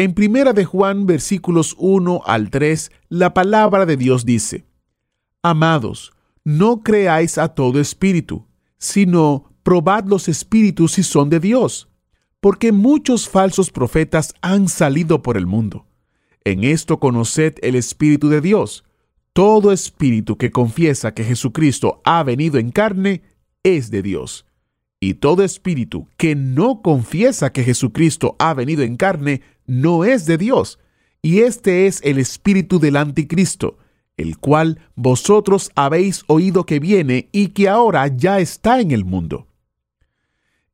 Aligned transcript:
En 0.00 0.14
Primera 0.14 0.54
de 0.54 0.64
Juan, 0.64 1.04
versículos 1.04 1.76
1 1.76 2.22
al 2.24 2.48
3, 2.48 2.90
la 3.10 3.34
palabra 3.34 3.84
de 3.84 3.98
Dios 3.98 4.24
dice: 4.24 4.64
Amados, 5.42 6.14
no 6.42 6.82
creáis 6.82 7.36
a 7.36 7.48
todo 7.48 7.78
espíritu, 7.78 8.46
sino 8.78 9.52
probad 9.62 10.06
los 10.06 10.26
espíritus 10.30 10.92
si 10.92 11.02
son 11.02 11.28
de 11.28 11.38
Dios, 11.38 11.90
porque 12.40 12.72
muchos 12.72 13.28
falsos 13.28 13.70
profetas 13.70 14.32
han 14.40 14.70
salido 14.70 15.22
por 15.22 15.36
el 15.36 15.44
mundo. 15.44 15.84
En 16.44 16.64
esto 16.64 16.98
conoced 16.98 17.56
el 17.60 17.74
Espíritu 17.74 18.30
de 18.30 18.40
Dios. 18.40 18.84
Todo 19.34 19.70
espíritu 19.70 20.38
que 20.38 20.50
confiesa 20.50 21.12
que 21.12 21.24
Jesucristo 21.24 22.00
ha 22.06 22.22
venido 22.22 22.58
en 22.58 22.70
carne 22.70 23.20
es 23.62 23.90
de 23.90 24.00
Dios. 24.00 24.46
Y 25.02 25.14
todo 25.14 25.42
espíritu 25.42 26.06
que 26.18 26.34
no 26.34 26.82
confiesa 26.82 27.52
que 27.52 27.64
Jesucristo 27.64 28.36
ha 28.38 28.52
venido 28.52 28.82
en 28.82 28.96
carne 28.96 29.40
no 29.66 30.04
es 30.04 30.26
de 30.26 30.36
Dios. 30.36 30.78
Y 31.22 31.40
este 31.40 31.86
es 31.86 32.00
el 32.04 32.18
espíritu 32.18 32.78
del 32.78 32.96
anticristo, 32.96 33.78
el 34.18 34.36
cual 34.36 34.78
vosotros 34.96 35.70
habéis 35.74 36.24
oído 36.26 36.66
que 36.66 36.80
viene 36.80 37.30
y 37.32 37.48
que 37.48 37.70
ahora 37.70 38.08
ya 38.08 38.40
está 38.40 38.80
en 38.80 38.90
el 38.90 39.06
mundo. 39.06 39.46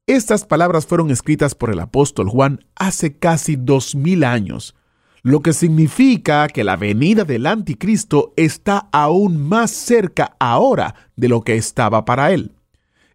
Estas 0.09 0.45
palabras 0.45 0.87
fueron 0.87 1.13
escritas 1.13 1.55
por 1.55 1.71
el 1.71 1.79
apóstol 1.79 2.29
Juan 2.29 2.65
hace 2.75 3.17
casi 3.17 3.55
dos 3.55 3.95
mil 3.95 4.25
años, 4.25 4.75
lo 5.23 5.41
que 5.41 5.53
significa 5.53 6.49
que 6.49 6.65
la 6.65 6.77
venida 6.77 7.25
del 7.25 7.47
anticristo 7.47 8.33
está 8.37 8.89
aún 8.93 9.37
más 9.37 9.71
cerca 9.71 10.37
ahora 10.39 10.95
de 11.15 11.29
lo 11.29 11.43
que 11.43 11.57
estaba 11.57 12.05
para 12.05 12.33
él. 12.33 12.56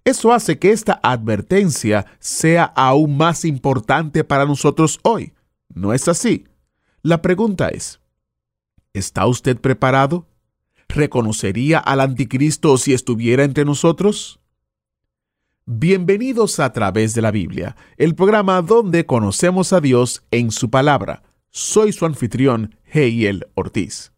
Eso 0.04 0.34
hace 0.34 0.58
que 0.58 0.72
esta 0.72 1.00
advertencia 1.04 2.08
sea 2.20 2.64
aún 2.64 3.18
más 3.18 3.46
importante 3.46 4.24
para 4.24 4.46
nosotros 4.46 5.00
hoy. 5.04 5.34
¿No 5.70 5.94
es 5.94 6.08
así? 6.08 6.46
La 7.04 7.22
pregunta 7.22 7.70
es, 7.70 8.00
¿está 8.94 9.28
usted 9.28 9.58
preparado? 9.60 10.28
¿Reconocería 10.88 11.80
al 11.80 12.00
anticristo 12.00 12.78
si 12.78 12.94
estuviera 12.94 13.44
entre 13.44 13.64
nosotros? 13.64 14.40
Bienvenidos 15.66 16.60
a 16.60 16.74
través 16.74 17.14
de 17.14 17.22
la 17.22 17.32
Biblia, 17.32 17.76
el 17.98 18.16
programa 18.16 18.62
donde 18.62 19.06
conocemos 19.06 19.72
a 19.72 19.82
Dios 19.82 20.24
en 20.32 20.52
su 20.52 20.70
palabra. 20.72 21.22
Soy 21.52 21.94
su 21.94 22.06
anfitrión, 22.06 22.76
Heiel 22.86 23.46
Ortiz. 23.54 24.12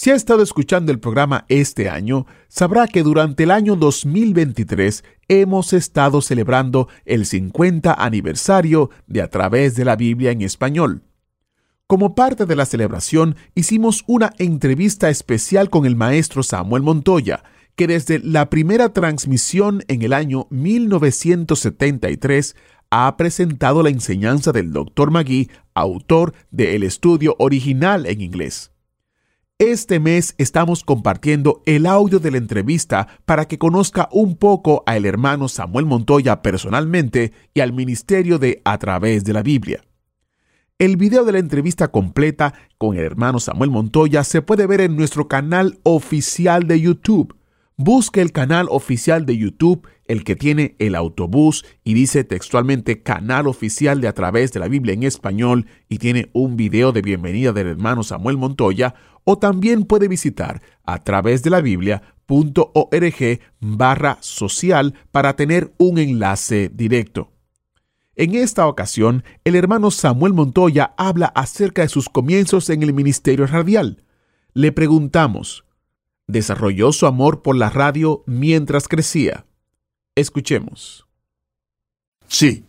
Si 0.00 0.10
ha 0.10 0.14
estado 0.14 0.44
escuchando 0.44 0.92
el 0.92 1.00
programa 1.00 1.44
este 1.48 1.90
año, 1.90 2.24
sabrá 2.46 2.86
que 2.86 3.02
durante 3.02 3.42
el 3.42 3.50
año 3.50 3.74
2023 3.74 5.02
hemos 5.26 5.72
estado 5.72 6.22
celebrando 6.22 6.86
el 7.04 7.26
50 7.26 7.94
aniversario 7.94 8.90
de 9.08 9.22
A 9.22 9.28
través 9.28 9.74
de 9.74 9.84
la 9.84 9.96
Biblia 9.96 10.30
en 10.30 10.42
español. 10.42 11.02
Como 11.88 12.14
parte 12.14 12.46
de 12.46 12.54
la 12.54 12.64
celebración, 12.64 13.34
hicimos 13.56 14.04
una 14.06 14.32
entrevista 14.38 15.10
especial 15.10 15.68
con 15.68 15.84
el 15.84 15.96
maestro 15.96 16.44
Samuel 16.44 16.84
Montoya, 16.84 17.42
que 17.74 17.88
desde 17.88 18.20
la 18.20 18.50
primera 18.50 18.92
transmisión 18.92 19.82
en 19.88 20.02
el 20.02 20.12
año 20.12 20.46
1973 20.50 22.54
ha 22.90 23.16
presentado 23.16 23.82
la 23.82 23.90
enseñanza 23.90 24.52
del 24.52 24.72
Dr. 24.72 25.10
Magui, 25.10 25.50
autor 25.74 26.34
del 26.52 26.84
estudio 26.84 27.34
original 27.40 28.06
en 28.06 28.20
inglés. 28.20 28.70
Este 29.60 29.98
mes 29.98 30.36
estamos 30.38 30.84
compartiendo 30.84 31.64
el 31.66 31.86
audio 31.86 32.20
de 32.20 32.30
la 32.30 32.38
entrevista 32.38 33.08
para 33.24 33.48
que 33.48 33.58
conozca 33.58 34.08
un 34.12 34.36
poco 34.36 34.84
al 34.86 35.04
hermano 35.04 35.48
Samuel 35.48 35.84
Montoya 35.84 36.42
personalmente 36.42 37.32
y 37.54 37.58
al 37.58 37.72
ministerio 37.72 38.38
de 38.38 38.62
A 38.64 38.78
través 38.78 39.24
de 39.24 39.32
la 39.32 39.42
Biblia. 39.42 39.82
El 40.78 40.96
video 40.96 41.24
de 41.24 41.32
la 41.32 41.40
entrevista 41.40 41.88
completa 41.88 42.54
con 42.78 42.96
el 42.96 43.02
hermano 43.02 43.40
Samuel 43.40 43.70
Montoya 43.70 44.22
se 44.22 44.42
puede 44.42 44.68
ver 44.68 44.80
en 44.80 44.94
nuestro 44.94 45.26
canal 45.26 45.80
oficial 45.82 46.68
de 46.68 46.80
YouTube. 46.80 47.34
Busque 47.80 48.20
el 48.20 48.32
canal 48.32 48.66
oficial 48.70 49.24
de 49.24 49.36
YouTube, 49.36 49.86
el 50.06 50.24
que 50.24 50.34
tiene 50.34 50.74
el 50.80 50.96
autobús 50.96 51.64
y 51.84 51.94
dice 51.94 52.24
textualmente 52.24 53.04
canal 53.04 53.46
oficial 53.46 54.00
de 54.00 54.08
a 54.08 54.14
través 54.14 54.50
de 54.50 54.58
la 54.58 54.66
Biblia 54.66 54.94
en 54.94 55.04
español 55.04 55.66
y 55.88 55.98
tiene 55.98 56.28
un 56.32 56.56
video 56.56 56.90
de 56.90 57.02
bienvenida 57.02 57.52
del 57.52 57.68
hermano 57.68 58.02
Samuel 58.02 58.36
Montoya, 58.36 58.96
o 59.22 59.38
también 59.38 59.84
puede 59.84 60.08
visitar 60.08 60.60
a 60.82 61.04
través 61.04 61.44
de 61.44 61.50
la 61.50 61.60
Biblia.org 61.60 63.40
barra 63.60 64.18
social 64.22 64.94
para 65.12 65.36
tener 65.36 65.72
un 65.78 65.98
enlace 65.98 66.72
directo. 66.74 67.30
En 68.16 68.34
esta 68.34 68.66
ocasión, 68.66 69.22
el 69.44 69.54
hermano 69.54 69.92
Samuel 69.92 70.32
Montoya 70.32 70.94
habla 70.96 71.26
acerca 71.26 71.82
de 71.82 71.88
sus 71.88 72.08
comienzos 72.08 72.70
en 72.70 72.82
el 72.82 72.92
ministerio 72.92 73.46
radial. 73.46 74.02
Le 74.52 74.72
preguntamos, 74.72 75.64
desarrolló 76.28 76.92
su 76.92 77.06
amor 77.06 77.42
por 77.42 77.56
la 77.56 77.70
radio 77.70 78.22
mientras 78.26 78.86
crecía. 78.86 79.44
Escuchemos. 80.14 81.06
Sí, 82.28 82.64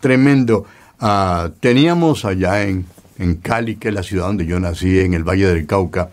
tremendo. 0.00 0.66
Ah, 1.00 1.50
teníamos 1.60 2.24
allá 2.24 2.64
en, 2.64 2.86
en 3.18 3.36
Cali, 3.36 3.76
que 3.76 3.88
es 3.88 3.94
la 3.94 4.02
ciudad 4.02 4.26
donde 4.26 4.46
yo 4.46 4.60
nací, 4.60 5.00
en 5.00 5.14
el 5.14 5.24
Valle 5.24 5.46
del 5.46 5.66
Cauca, 5.66 6.10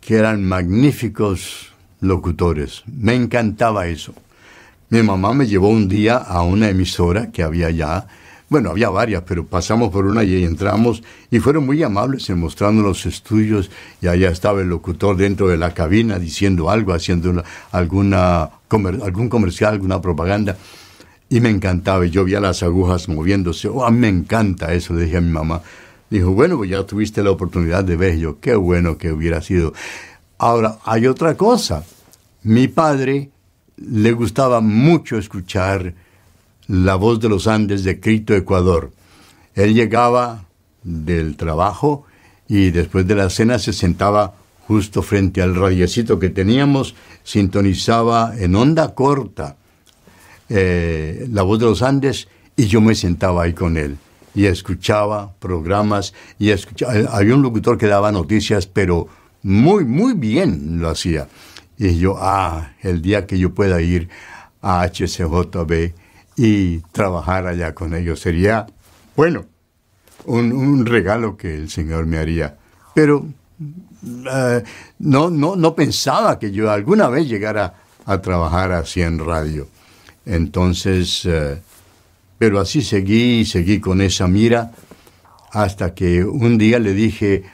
que 0.00 0.16
eran 0.16 0.44
magníficos 0.44 1.72
locutores. 2.00 2.82
Me 2.86 3.14
encantaba 3.14 3.86
eso. 3.86 4.14
Mi 4.90 5.02
mamá 5.02 5.32
me 5.32 5.46
llevó 5.46 5.68
un 5.68 5.88
día 5.88 6.16
a 6.16 6.42
una 6.42 6.68
emisora 6.68 7.32
que 7.32 7.42
había 7.42 7.68
allá, 7.68 8.06
bueno, 8.48 8.70
había 8.70 8.90
varias, 8.90 9.22
pero 9.26 9.46
pasamos 9.46 9.90
por 9.90 10.04
una 10.06 10.22
y 10.22 10.44
entramos 10.44 11.02
y 11.30 11.38
fueron 11.40 11.66
muy 11.66 11.82
amables 11.82 12.28
en 12.30 12.38
mostrando 12.38 12.82
los 12.82 13.06
estudios 13.06 13.70
y 14.00 14.06
allá 14.06 14.28
estaba 14.30 14.60
el 14.60 14.68
locutor 14.68 15.16
dentro 15.16 15.48
de 15.48 15.56
la 15.56 15.72
cabina 15.74 16.18
diciendo 16.18 16.70
algo, 16.70 16.92
haciendo 16.92 17.30
una- 17.30 17.44
alguna, 17.72 18.50
algún 19.02 19.28
comercial, 19.28 19.72
alguna 19.72 20.00
propaganda. 20.00 20.56
Y 21.28 21.40
me 21.40 21.48
encantaba, 21.50 22.04
y 22.06 22.10
yo 22.10 22.24
veía 22.24 22.38
las 22.38 22.62
agujas 22.62 23.08
moviéndose. 23.08 23.68
Oh, 23.68 23.90
me 23.90 24.08
encanta 24.08 24.72
eso, 24.74 24.94
le 24.94 25.04
dije 25.06 25.16
a 25.16 25.20
mi 25.22 25.30
mamá. 25.30 25.62
Dijo, 26.10 26.30
bueno, 26.32 26.58
pues 26.58 26.70
ya 26.70 26.84
tuviste 26.84 27.22
la 27.24 27.30
oportunidad 27.30 27.82
de 27.82 27.96
ver. 27.96 28.18
Yo, 28.18 28.38
qué 28.38 28.54
bueno 28.54 28.98
que 28.98 29.10
hubiera 29.10 29.40
sido. 29.40 29.72
Ahora, 30.38 30.78
hay 30.84 31.06
otra 31.06 31.34
cosa. 31.36 31.82
Mi 32.42 32.68
padre 32.68 33.30
le 33.78 34.12
gustaba 34.12 34.60
mucho 34.60 35.16
escuchar 35.18 35.94
la 36.68 36.94
voz 36.94 37.20
de 37.20 37.28
los 37.28 37.46
Andes 37.46 37.84
de 37.84 38.00
Quito, 38.00 38.34
Ecuador. 38.34 38.90
Él 39.54 39.74
llegaba 39.74 40.44
del 40.82 41.36
trabajo 41.36 42.04
y 42.48 42.70
después 42.70 43.06
de 43.06 43.14
la 43.14 43.30
cena 43.30 43.58
se 43.58 43.72
sentaba 43.72 44.34
justo 44.66 45.02
frente 45.02 45.42
al 45.42 45.54
radiecito 45.54 46.18
que 46.18 46.30
teníamos, 46.30 46.94
sintonizaba 47.22 48.34
en 48.38 48.54
onda 48.56 48.94
corta 48.94 49.56
eh, 50.48 51.26
la 51.30 51.42
voz 51.42 51.58
de 51.58 51.66
los 51.66 51.82
Andes 51.82 52.28
y 52.56 52.66
yo 52.66 52.80
me 52.80 52.94
sentaba 52.94 53.44
ahí 53.44 53.52
con 53.52 53.76
él 53.76 53.98
y 54.34 54.46
escuchaba 54.46 55.32
programas 55.38 56.12
y 56.38 56.50
escuchaba, 56.50 56.96
eh, 56.98 57.06
había 57.10 57.34
un 57.34 57.42
locutor 57.42 57.78
que 57.78 57.86
daba 57.86 58.10
noticias, 58.10 58.66
pero 58.66 59.08
muy, 59.42 59.84
muy 59.84 60.14
bien 60.14 60.80
lo 60.80 60.88
hacía. 60.88 61.28
Y 61.78 61.96
yo, 61.98 62.16
ah, 62.18 62.72
el 62.82 63.02
día 63.02 63.26
que 63.26 63.38
yo 63.38 63.54
pueda 63.54 63.80
ir 63.80 64.08
a 64.62 64.86
HCJB 64.86 65.92
y 66.36 66.78
trabajar 66.92 67.46
allá 67.46 67.74
con 67.74 67.94
ellos 67.94 68.20
sería, 68.20 68.66
bueno, 69.16 69.46
un, 70.26 70.86
regalo 70.86 71.36
que 71.36 71.54
el 71.54 71.70
Señor 71.70 72.06
me 72.06 72.18
haría. 72.18 72.56
Pero 72.94 73.26
eh, 73.62 74.62
no, 74.98 75.30
no, 75.30 75.56
no 75.56 75.74
pensaba 75.74 76.38
que 76.38 76.50
yo 76.50 76.70
alguna 76.70 77.08
vez 77.08 77.28
llegara 77.28 77.74
a 78.06 78.20
trabajar 78.20 78.72
así 78.72 79.02
en 79.02 79.18
radio. 79.18 79.68
Entonces, 80.26 81.22
eh, 81.24 81.60
pero 82.38 82.60
así 82.60 82.82
seguí, 82.82 83.44
seguí 83.44 83.80
con 83.80 84.00
esa 84.00 84.26
mira, 84.26 84.72
hasta 85.52 85.94
que 85.94 86.24
un 86.24 86.58
día 86.58 86.78
le 86.78 86.94
dije 86.94 87.44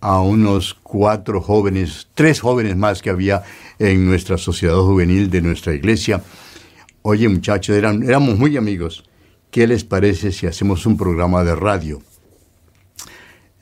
a 0.00 0.20
unos 0.20 0.74
cuatro 0.82 1.40
jóvenes, 1.40 2.08
tres 2.14 2.40
jóvenes 2.40 2.76
más 2.76 3.00
que 3.00 3.10
había 3.10 3.42
en 3.78 4.06
nuestra 4.06 4.36
sociedad 4.38 4.76
juvenil 4.76 5.30
de 5.30 5.40
nuestra 5.40 5.74
iglesia, 5.74 6.22
oye 7.08 7.28
muchachos, 7.28 7.76
eran, 7.76 8.02
éramos 8.02 8.36
muy 8.36 8.56
amigos, 8.56 9.04
¿qué 9.52 9.68
les 9.68 9.84
parece 9.84 10.32
si 10.32 10.48
hacemos 10.48 10.86
un 10.86 10.96
programa 10.96 11.44
de 11.44 11.54
radio? 11.54 12.02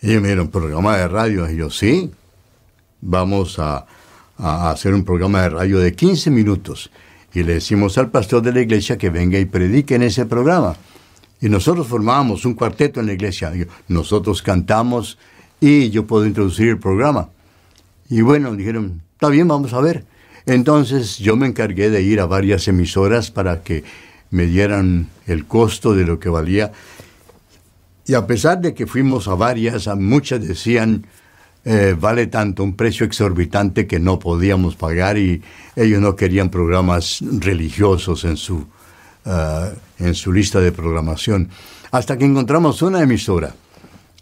Ellos 0.00 0.23
me 0.23 0.29
dijeron, 0.29 0.49
¿programa 0.49 0.96
de 0.96 1.08
radio? 1.08 1.50
Y 1.50 1.56
yo, 1.56 1.69
sí, 1.69 2.11
vamos 3.02 3.58
a, 3.58 3.87
a 4.38 4.70
hacer 4.70 4.94
un 4.94 5.05
programa 5.05 5.43
de 5.43 5.50
radio 5.50 5.79
de 5.79 5.94
15 5.94 6.31
minutos. 6.31 6.91
Y 7.35 7.43
le 7.43 7.55
decimos 7.55 7.99
al 7.99 8.11
pastor 8.11 8.41
de 8.41 8.52
la 8.52 8.62
iglesia 8.62 8.96
que 8.96 9.11
venga 9.11 9.38
y 9.38 9.44
predique 9.44 9.94
en 9.94 10.05
ese 10.05 10.25
programa. 10.25 10.75
Y 11.43 11.50
nosotros 11.50 11.87
formábamos 11.87 12.46
un 12.46 12.55
cuarteto 12.55 13.00
en 13.00 13.06
la 13.06 13.12
iglesia. 13.12 13.52
Nosotros 13.88 14.41
cantamos 14.41 15.19
y 15.61 15.91
yo 15.91 16.06
puedo 16.06 16.25
introducir 16.25 16.69
el 16.69 16.79
programa. 16.79 17.29
Y 18.08 18.23
bueno, 18.23 18.55
dijeron, 18.55 19.02
está 19.12 19.29
bien, 19.29 19.49
vamos 19.49 19.75
a 19.75 19.82
ver. 19.82 20.13
Entonces 20.46 21.19
yo 21.19 21.37
me 21.37 21.46
encargué 21.46 21.91
de 21.91 22.02
ir 22.02 22.20
a 22.20 22.26
varias 22.26 22.69
emisoras 22.69 23.31
para 23.31 23.62
que 23.62 23.85
me 24.31 24.46
dieran 24.46 25.08
el 25.26 25.46
costo 25.46 25.94
de 25.94 26.05
lo 26.05 26.19
que 26.19 26.29
valía. 26.29 26.73
Y 28.06 28.14
a 28.14 28.26
pesar 28.26 28.61
de 28.61 28.75
que 28.75 28.87
fuimos 28.87 29.29
a 29.29 29.35
varias, 29.35 29.88
a 29.88 29.94
muchas 29.94 30.46
decían, 30.46 31.06
eh, 31.64 31.96
vale 31.99 32.26
tanto, 32.26 32.62
un 32.62 32.76
precio 32.76 33.06
exorbitante 33.06 33.87
que 33.87 33.99
no 33.99 34.19
podíamos 34.19 34.76
pagar 34.76 35.17
y 35.17 35.41
ellos 35.76 36.00
no 36.02 36.14
querían 36.14 36.50
programas 36.50 37.20
religiosos 37.23 38.25
en 38.25 38.37
su, 38.37 38.67
eh, 39.25 39.73
en 40.00 40.14
su 40.14 40.31
lista 40.31 40.61
de 40.61 40.73
programación. 40.73 41.49
Hasta 41.91 42.19
que 42.19 42.26
encontramos 42.26 42.82
una 42.82 43.00
emisora 43.00 43.55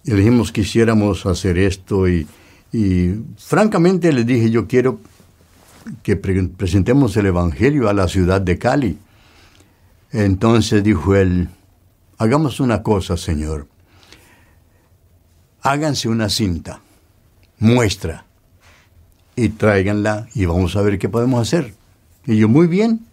y 0.05 0.13
dijimos 0.13 0.53
que 0.53 0.63
quisiéramos 0.63 1.27
hacer 1.27 1.59
esto 1.59 2.09
y, 2.09 2.29
y 2.73 3.11
francamente 3.39 4.13
les 4.13 4.27
dije, 4.27 4.51
yo 4.51 4.69
quiero 4.69 5.01
que 6.03 6.17
presentemos 6.17 7.17
el 7.17 7.27
Evangelio 7.27 7.89
a 7.89 7.93
la 7.93 8.09
ciudad 8.09 8.41
de 8.41 8.59
Cali. 8.59 8.99
Entonces 10.11 10.83
dijo 10.83 11.15
él, 11.15 11.49
hagamos 12.19 12.61
una 12.61 12.83
cosa, 12.83 13.17
Señor. 13.17 13.67
Háganse 15.63 16.09
una 16.09 16.29
cinta, 16.29 16.81
muestra, 17.59 18.25
y 19.37 19.49
tráiganla 19.51 20.29
y 20.35 20.45
vamos 20.45 20.77
a 20.77 20.83
ver 20.83 20.99
qué 20.99 21.09
podemos 21.09 21.41
hacer. 21.41 21.75
Y 22.27 22.37
yo, 22.37 22.49
muy 22.49 22.67
bien, 22.67 23.07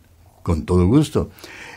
con 0.44 0.66
todo 0.66 0.86
gusto. 0.88 1.30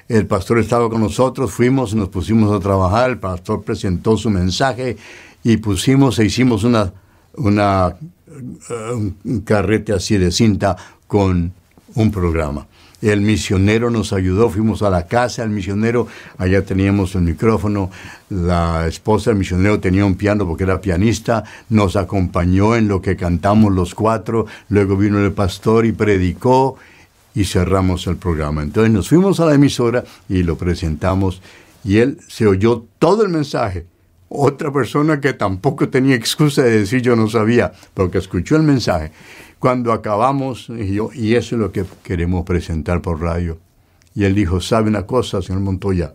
El 0.09 0.27
pastor 0.27 0.59
estaba 0.59 0.91
con 0.91 1.01
nosotros, 1.01 1.53
fuimos, 1.53 1.95
nos 1.95 2.09
pusimos 2.09 2.55
a 2.55 2.61
trabajar, 2.61 3.11
el 3.11 3.19
pastor 3.19 3.63
presentó 3.63 4.17
su 4.17 4.31
mensaje 4.31 4.97
y 5.43 5.57
pusimos 5.59 6.19
e 6.19 6.25
hicimos 6.25 6.65
una, 6.65 6.93
una 7.37 7.97
un 8.95 9.43
carrete 9.45 9.93
así 9.93 10.17
de 10.17 10.31
cinta 10.31 10.77
con 11.07 11.53
un 11.95 12.11
programa. 12.11 12.67
El 13.03 13.21
misionero 13.21 13.91
nos 13.91 14.13
ayudó, 14.13 14.49
fuimos 14.49 14.83
a 14.83 14.89
la 14.89 15.09
casa 15.09 15.43
del 15.43 15.51
misionero, 15.51 16.07
allá 16.39 16.65
teníamos 16.65 17.17
el 17.17 17.23
micrófono, 17.23 17.91
la 18.31 18.87
esposa 18.87 19.31
del 19.31 19.41
misionero 19.41 19.81
tenía 19.81 20.05
un 20.05 20.15
piano 20.15 20.47
porque 20.47 20.63
era 20.63 20.81
pianista, 20.81 21.43
nos 21.69 21.97
acompañó 21.97 22.77
en 22.77 22.87
lo 22.87 23.03
que 23.03 23.17
cantamos 23.17 23.73
los 23.73 23.97
cuatro, 23.97 24.47
luego 24.69 24.97
vino 24.97 25.19
el 25.19 25.33
pastor 25.33 25.85
y 25.85 25.91
predicó 25.91 26.77
y 27.35 27.45
cerramos 27.45 28.07
el 28.07 28.17
programa. 28.17 28.63
Entonces 28.63 28.93
nos 28.93 29.09
fuimos 29.09 29.41
a 29.41 29.47
la 29.47 29.55
emisora 29.55 30.05
y 30.29 30.45
lo 30.45 30.57
presentamos 30.57 31.43
y 31.83 31.99
él 31.99 32.19
se 32.29 32.47
oyó 32.47 32.85
todo 33.01 33.25
el 33.25 33.31
mensaje 33.31 33.87
otra 34.35 34.73
persona 34.73 35.21
que 35.21 35.35
tampoco 35.35 35.89
tenía 35.89 36.15
excusa 36.15 36.63
de 36.63 36.81
decir 36.81 37.03
yo 37.03 37.15
no 37.17 37.29
sabía, 37.29 37.73
porque 37.95 38.19
escuchó 38.19 38.57
el 38.57 38.63
mensaje. 38.63 39.13
Cuando 39.59 39.93
acabamos, 39.93 40.69
y, 40.71 40.95
yo, 40.95 41.11
y 41.15 41.35
eso 41.35 41.55
es 41.55 41.61
lo 41.61 41.71
que 41.71 41.85
queremos 42.03 42.45
presentar 42.45 43.03
por 43.03 43.21
radio. 43.21 43.59
Y 44.15 44.25
él 44.25 44.35
dijo, 44.35 44.61
¿sabe 44.61 44.89
una 44.89 45.07
cosa, 45.07 45.43
señor 45.43 45.63
Montoya? 45.63 46.15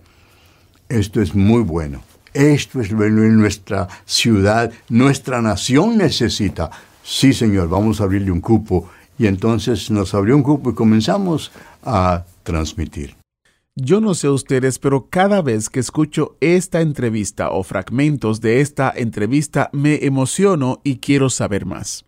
Esto 0.90 1.22
es 1.22 1.36
muy 1.36 1.62
bueno. 1.62 2.02
Esto 2.34 2.82
es 2.82 2.92
lo 2.92 3.00
que 3.00 3.10
nuestra 3.10 3.88
ciudad, 4.06 4.72
nuestra 4.90 5.42
nación 5.42 5.98
necesita. 5.98 6.70
Sí, 7.04 7.34
señor, 7.34 7.70
vamos 7.70 8.02
a 8.02 8.04
abrirle 8.04 8.32
un 8.32 8.42
cupo. 8.42 8.90
Y 9.18 9.28
entonces 9.28 9.90
nos 9.90 10.14
abrió 10.14 10.36
un 10.36 10.44
cupo 10.44 10.72
y 10.72 10.76
comenzamos 10.76 11.52
a 11.84 12.24
transmitir. 12.44 13.17
Yo 13.80 14.02
no 14.02 14.16
sé 14.16 14.28
ustedes, 14.28 14.80
pero 14.80 15.08
cada 15.08 15.44
vez 15.44 15.70
que 15.70 15.80
escucho 15.80 16.36
esta 16.42 16.82
entrevista 16.82 17.52
o 17.52 17.62
fragmentos 17.62 18.42
de 18.42 18.60
esta 18.60 18.92
entrevista 18.96 19.70
me 19.72 20.04
emociono 20.04 20.82
y 20.84 20.98
quiero 20.98 21.30
saber 21.30 21.68
más. 21.68 22.04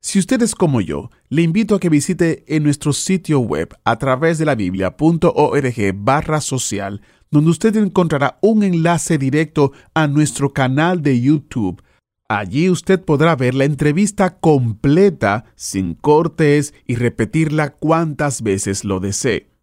Si 0.00 0.18
usted 0.18 0.42
es 0.42 0.56
como 0.56 0.80
yo, 0.80 1.10
le 1.28 1.42
invito 1.42 1.76
a 1.76 1.78
que 1.78 1.88
visite 1.88 2.42
en 2.48 2.64
nuestro 2.64 2.92
sitio 2.92 3.38
web 3.38 3.76
a 3.84 3.96
través 3.96 4.38
de 4.38 4.44
la 4.44 4.56
biblia.org 4.56 5.94
barra 5.94 6.40
social, 6.40 7.00
donde 7.30 7.50
usted 7.52 7.76
encontrará 7.76 8.40
un 8.42 8.64
enlace 8.64 9.16
directo 9.16 9.70
a 9.94 10.08
nuestro 10.08 10.52
canal 10.52 11.00
de 11.00 11.20
YouTube. 11.20 11.80
Allí 12.28 12.68
usted 12.68 13.00
podrá 13.00 13.36
ver 13.36 13.54
la 13.54 13.66
entrevista 13.66 14.40
completa, 14.40 15.44
sin 15.54 15.94
cortes 15.94 16.74
y 16.88 16.96
repetirla 16.96 17.70
cuantas 17.70 18.42
veces 18.42 18.82
lo 18.82 18.98
desee 18.98 19.53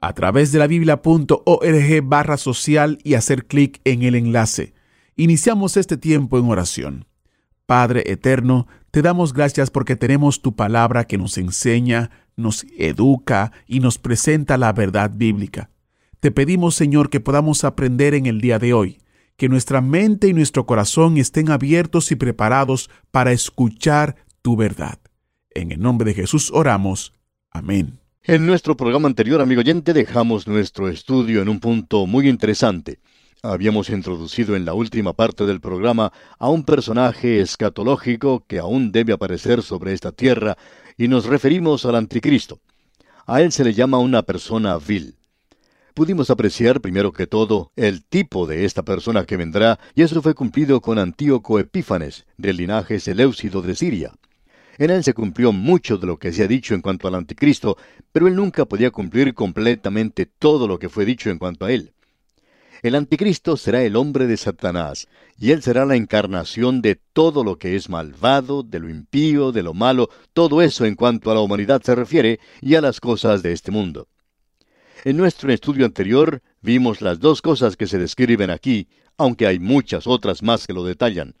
a 0.00 0.12
través 0.12 0.52
de 0.52 0.58
la 0.58 0.66
biblia.org 0.66 2.02
barra 2.04 2.36
social 2.36 2.98
y 3.02 3.14
hacer 3.14 3.46
clic 3.46 3.80
en 3.84 4.02
el 4.02 4.14
enlace. 4.14 4.74
Iniciamos 5.16 5.76
este 5.76 5.96
tiempo 5.96 6.38
en 6.38 6.48
oración. 6.48 7.06
Padre 7.66 8.04
eterno, 8.06 8.66
te 8.90 9.02
damos 9.02 9.32
gracias 9.32 9.70
porque 9.70 9.96
tenemos 9.96 10.40
tu 10.42 10.54
palabra 10.54 11.04
que 11.04 11.18
nos 11.18 11.36
enseña, 11.38 12.10
nos 12.36 12.64
educa 12.78 13.52
y 13.66 13.80
nos 13.80 13.98
presenta 13.98 14.56
la 14.56 14.72
verdad 14.72 15.10
bíblica. 15.14 15.70
Te 16.20 16.30
pedimos, 16.30 16.74
Señor, 16.74 17.10
que 17.10 17.20
podamos 17.20 17.64
aprender 17.64 18.14
en 18.14 18.26
el 18.26 18.40
día 18.40 18.58
de 18.58 18.72
hoy, 18.72 18.98
que 19.36 19.48
nuestra 19.48 19.80
mente 19.80 20.28
y 20.28 20.32
nuestro 20.32 20.66
corazón 20.66 21.18
estén 21.18 21.50
abiertos 21.50 22.10
y 22.10 22.16
preparados 22.16 22.90
para 23.10 23.32
escuchar 23.32 24.16
tu 24.42 24.56
verdad. 24.56 24.98
En 25.54 25.72
el 25.72 25.80
nombre 25.80 26.10
de 26.10 26.14
Jesús 26.14 26.50
oramos. 26.52 27.12
Amén. 27.50 28.05
En 28.28 28.44
nuestro 28.44 28.76
programa 28.76 29.06
anterior, 29.06 29.40
amigo 29.40 29.60
oyente, 29.60 29.92
dejamos 29.92 30.48
nuestro 30.48 30.88
estudio 30.88 31.42
en 31.42 31.48
un 31.48 31.60
punto 31.60 32.08
muy 32.08 32.28
interesante. 32.28 32.98
Habíamos 33.40 33.88
introducido 33.88 34.56
en 34.56 34.64
la 34.64 34.74
última 34.74 35.12
parte 35.12 35.46
del 35.46 35.60
programa 35.60 36.12
a 36.40 36.48
un 36.48 36.64
personaje 36.64 37.40
escatológico 37.40 38.44
que 38.48 38.58
aún 38.58 38.90
debe 38.90 39.12
aparecer 39.12 39.62
sobre 39.62 39.92
esta 39.92 40.10
tierra 40.10 40.58
y 40.98 41.06
nos 41.06 41.26
referimos 41.26 41.84
al 41.86 41.94
anticristo. 41.94 42.58
A 43.26 43.42
él 43.42 43.52
se 43.52 43.62
le 43.62 43.74
llama 43.74 43.98
una 43.98 44.24
persona 44.24 44.76
vil. 44.76 45.14
Pudimos 45.94 46.28
apreciar 46.28 46.80
primero 46.80 47.12
que 47.12 47.28
todo 47.28 47.70
el 47.76 48.04
tipo 48.04 48.48
de 48.48 48.64
esta 48.64 48.82
persona 48.82 49.24
que 49.24 49.36
vendrá 49.36 49.78
y 49.94 50.02
eso 50.02 50.20
fue 50.20 50.34
cumplido 50.34 50.80
con 50.80 50.98
Antíoco 50.98 51.60
Epífanes, 51.60 52.26
del 52.38 52.56
linaje 52.56 52.98
Seleucido 52.98 53.62
de 53.62 53.76
Siria. 53.76 54.14
En 54.78 54.90
él 54.90 55.02
se 55.04 55.14
cumplió 55.14 55.52
mucho 55.52 55.96
de 55.98 56.06
lo 56.06 56.18
que 56.18 56.32
se 56.32 56.44
ha 56.44 56.48
dicho 56.48 56.74
en 56.74 56.82
cuanto 56.82 57.08
al 57.08 57.14
anticristo, 57.14 57.76
pero 58.12 58.28
él 58.28 58.34
nunca 58.34 58.66
podía 58.66 58.90
cumplir 58.90 59.34
completamente 59.34 60.26
todo 60.26 60.68
lo 60.68 60.78
que 60.78 60.88
fue 60.88 61.04
dicho 61.04 61.30
en 61.30 61.38
cuanto 61.38 61.64
a 61.64 61.72
él. 61.72 61.92
El 62.82 62.94
anticristo 62.94 63.56
será 63.56 63.82
el 63.82 63.96
hombre 63.96 64.26
de 64.26 64.36
Satanás, 64.36 65.08
y 65.38 65.52
él 65.52 65.62
será 65.62 65.86
la 65.86 65.96
encarnación 65.96 66.82
de 66.82 67.00
todo 67.12 67.42
lo 67.42 67.58
que 67.58 67.74
es 67.74 67.88
malvado, 67.88 68.62
de 68.62 68.78
lo 68.78 68.90
impío, 68.90 69.50
de 69.50 69.62
lo 69.62 69.72
malo, 69.72 70.10
todo 70.34 70.60
eso 70.60 70.84
en 70.84 70.94
cuanto 70.94 71.30
a 71.30 71.34
la 71.34 71.40
humanidad 71.40 71.82
se 71.82 71.94
refiere 71.94 72.38
y 72.60 72.74
a 72.74 72.82
las 72.82 73.00
cosas 73.00 73.42
de 73.42 73.52
este 73.52 73.70
mundo. 73.70 74.08
En 75.04 75.16
nuestro 75.16 75.52
estudio 75.52 75.86
anterior 75.86 76.42
vimos 76.60 77.00
las 77.00 77.18
dos 77.18 77.40
cosas 77.40 77.76
que 77.76 77.86
se 77.86 77.98
describen 77.98 78.50
aquí, 78.50 78.88
aunque 79.16 79.46
hay 79.46 79.58
muchas 79.58 80.06
otras 80.06 80.42
más 80.42 80.66
que 80.66 80.72
lo 80.72 80.84
detallan. 80.84 81.34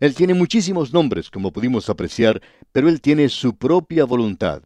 Él 0.00 0.14
tiene 0.14 0.34
muchísimos 0.34 0.92
nombres, 0.92 1.30
como 1.30 1.52
pudimos 1.52 1.88
apreciar, 1.88 2.40
pero 2.72 2.88
Él 2.88 3.00
tiene 3.00 3.28
su 3.28 3.56
propia 3.56 4.04
voluntad. 4.04 4.62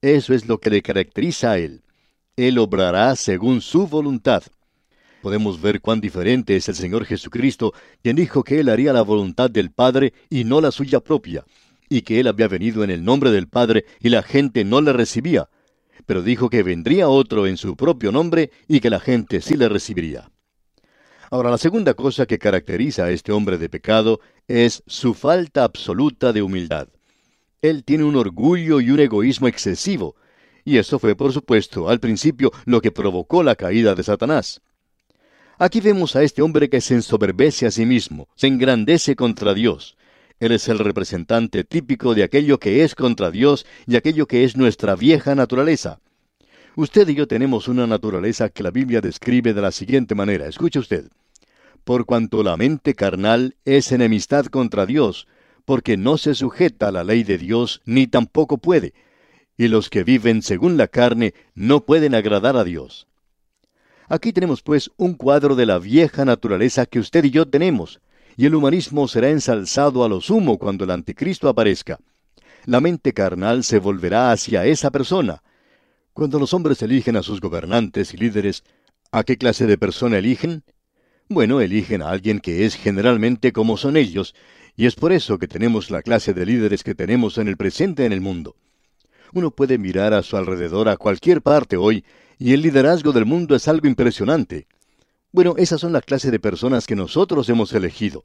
Eso 0.00 0.32
es 0.32 0.46
lo 0.46 0.58
que 0.58 0.70
le 0.70 0.82
caracteriza 0.82 1.52
a 1.52 1.58
Él. 1.58 1.82
Él 2.36 2.58
obrará 2.58 3.14
según 3.16 3.60
su 3.60 3.86
voluntad. 3.86 4.42
Podemos 5.20 5.60
ver 5.60 5.82
cuán 5.82 6.00
diferente 6.00 6.56
es 6.56 6.68
el 6.68 6.74
Señor 6.74 7.04
Jesucristo, 7.04 7.74
quien 8.02 8.16
dijo 8.16 8.42
que 8.42 8.60
Él 8.60 8.70
haría 8.70 8.92
la 8.94 9.02
voluntad 9.02 9.50
del 9.50 9.70
Padre 9.70 10.14
y 10.30 10.44
no 10.44 10.62
la 10.62 10.70
suya 10.70 11.00
propia, 11.00 11.44
y 11.90 12.02
que 12.02 12.20
Él 12.20 12.28
había 12.28 12.48
venido 12.48 12.82
en 12.82 12.90
el 12.90 13.04
nombre 13.04 13.30
del 13.30 13.48
Padre 13.48 13.84
y 14.00 14.08
la 14.08 14.22
gente 14.22 14.64
no 14.64 14.80
le 14.80 14.94
recibía, 14.94 15.50
pero 16.06 16.22
dijo 16.22 16.48
que 16.48 16.62
vendría 16.62 17.08
otro 17.08 17.46
en 17.46 17.58
su 17.58 17.76
propio 17.76 18.12
nombre 18.12 18.50
y 18.66 18.80
que 18.80 18.88
la 18.88 19.00
gente 19.00 19.42
sí 19.42 19.56
le 19.56 19.68
recibiría. 19.68 20.30
Ahora, 21.32 21.50
la 21.50 21.58
segunda 21.58 21.94
cosa 21.94 22.26
que 22.26 22.40
caracteriza 22.40 23.04
a 23.04 23.10
este 23.12 23.30
hombre 23.30 23.56
de 23.56 23.68
pecado 23.68 24.18
es 24.48 24.82
su 24.88 25.14
falta 25.14 25.62
absoluta 25.62 26.32
de 26.32 26.42
humildad. 26.42 26.88
Él 27.62 27.84
tiene 27.84 28.02
un 28.02 28.16
orgullo 28.16 28.80
y 28.80 28.90
un 28.90 28.98
egoísmo 28.98 29.46
excesivo, 29.46 30.16
y 30.64 30.78
eso 30.78 30.98
fue, 30.98 31.14
por 31.14 31.32
supuesto, 31.32 31.88
al 31.88 32.00
principio 32.00 32.50
lo 32.64 32.80
que 32.80 32.90
provocó 32.90 33.44
la 33.44 33.54
caída 33.54 33.94
de 33.94 34.02
Satanás. 34.02 34.60
Aquí 35.56 35.80
vemos 35.80 36.16
a 36.16 36.24
este 36.24 36.42
hombre 36.42 36.68
que 36.68 36.80
se 36.80 36.94
ensoberbece 36.94 37.64
a 37.66 37.70
sí 37.70 37.86
mismo, 37.86 38.28
se 38.34 38.48
engrandece 38.48 39.14
contra 39.14 39.54
Dios. 39.54 39.96
Él 40.40 40.50
es 40.50 40.68
el 40.68 40.80
representante 40.80 41.62
típico 41.62 42.14
de 42.14 42.24
aquello 42.24 42.58
que 42.58 42.82
es 42.82 42.96
contra 42.96 43.30
Dios 43.30 43.66
y 43.86 43.94
aquello 43.94 44.26
que 44.26 44.42
es 44.42 44.56
nuestra 44.56 44.96
vieja 44.96 45.36
naturaleza. 45.36 46.00
Usted 46.76 47.08
y 47.08 47.14
yo 47.14 47.26
tenemos 47.26 47.66
una 47.66 47.86
naturaleza 47.86 48.48
que 48.48 48.62
la 48.62 48.70
Biblia 48.70 49.00
describe 49.00 49.52
de 49.52 49.60
la 49.60 49.72
siguiente 49.72 50.14
manera. 50.14 50.46
Escuche 50.46 50.78
usted. 50.78 51.10
Por 51.84 52.06
cuanto 52.06 52.42
la 52.42 52.56
mente 52.56 52.94
carnal 52.94 53.56
es 53.64 53.90
enemistad 53.90 54.46
contra 54.46 54.86
Dios, 54.86 55.26
porque 55.64 55.96
no 55.96 56.16
se 56.16 56.34
sujeta 56.34 56.88
a 56.88 56.92
la 56.92 57.04
ley 57.04 57.24
de 57.24 57.38
Dios, 57.38 57.82
ni 57.84 58.06
tampoco 58.06 58.58
puede. 58.58 58.94
Y 59.56 59.68
los 59.68 59.90
que 59.90 60.04
viven 60.04 60.42
según 60.42 60.76
la 60.76 60.86
carne 60.86 61.34
no 61.54 61.84
pueden 61.84 62.14
agradar 62.14 62.56
a 62.56 62.64
Dios. 62.64 63.08
Aquí 64.08 64.32
tenemos 64.32 64.62
pues 64.62 64.90
un 64.96 65.14
cuadro 65.14 65.56
de 65.56 65.66
la 65.66 65.78
vieja 65.78 66.24
naturaleza 66.24 66.86
que 66.86 66.98
usted 66.98 67.24
y 67.24 67.30
yo 67.30 67.48
tenemos, 67.48 68.00
y 68.36 68.46
el 68.46 68.54
humanismo 68.54 69.06
será 69.08 69.30
ensalzado 69.30 70.04
a 70.04 70.08
lo 70.08 70.20
sumo 70.20 70.58
cuando 70.58 70.84
el 70.84 70.90
anticristo 70.90 71.48
aparezca. 71.48 71.98
La 72.64 72.80
mente 72.80 73.12
carnal 73.12 73.64
se 73.64 73.78
volverá 73.78 74.32
hacia 74.32 74.66
esa 74.66 74.90
persona. 74.90 75.42
Cuando 76.12 76.40
los 76.40 76.54
hombres 76.54 76.82
eligen 76.82 77.16
a 77.16 77.22
sus 77.22 77.40
gobernantes 77.40 78.12
y 78.14 78.16
líderes, 78.16 78.64
¿a 79.12 79.22
qué 79.22 79.38
clase 79.38 79.66
de 79.66 79.78
persona 79.78 80.18
eligen? 80.18 80.64
Bueno, 81.28 81.60
eligen 81.60 82.02
a 82.02 82.10
alguien 82.10 82.40
que 82.40 82.66
es 82.66 82.74
generalmente 82.74 83.52
como 83.52 83.76
son 83.76 83.96
ellos, 83.96 84.34
y 84.76 84.86
es 84.86 84.96
por 84.96 85.12
eso 85.12 85.38
que 85.38 85.46
tenemos 85.46 85.90
la 85.90 86.02
clase 86.02 86.34
de 86.34 86.44
líderes 86.44 86.82
que 86.82 86.96
tenemos 86.96 87.38
en 87.38 87.46
el 87.46 87.56
presente 87.56 88.04
en 88.04 88.12
el 88.12 88.20
mundo. 88.20 88.56
Uno 89.32 89.52
puede 89.52 89.78
mirar 89.78 90.12
a 90.12 90.24
su 90.24 90.36
alrededor 90.36 90.88
a 90.88 90.96
cualquier 90.96 91.42
parte 91.42 91.76
hoy, 91.76 92.04
y 92.38 92.54
el 92.54 92.62
liderazgo 92.62 93.12
del 93.12 93.26
mundo 93.26 93.54
es 93.54 93.68
algo 93.68 93.86
impresionante. 93.86 94.66
Bueno, 95.30 95.54
esas 95.58 95.80
son 95.80 95.92
la 95.92 96.00
clase 96.00 96.32
de 96.32 96.40
personas 96.40 96.88
que 96.88 96.96
nosotros 96.96 97.48
hemos 97.48 97.72
elegido. 97.72 98.24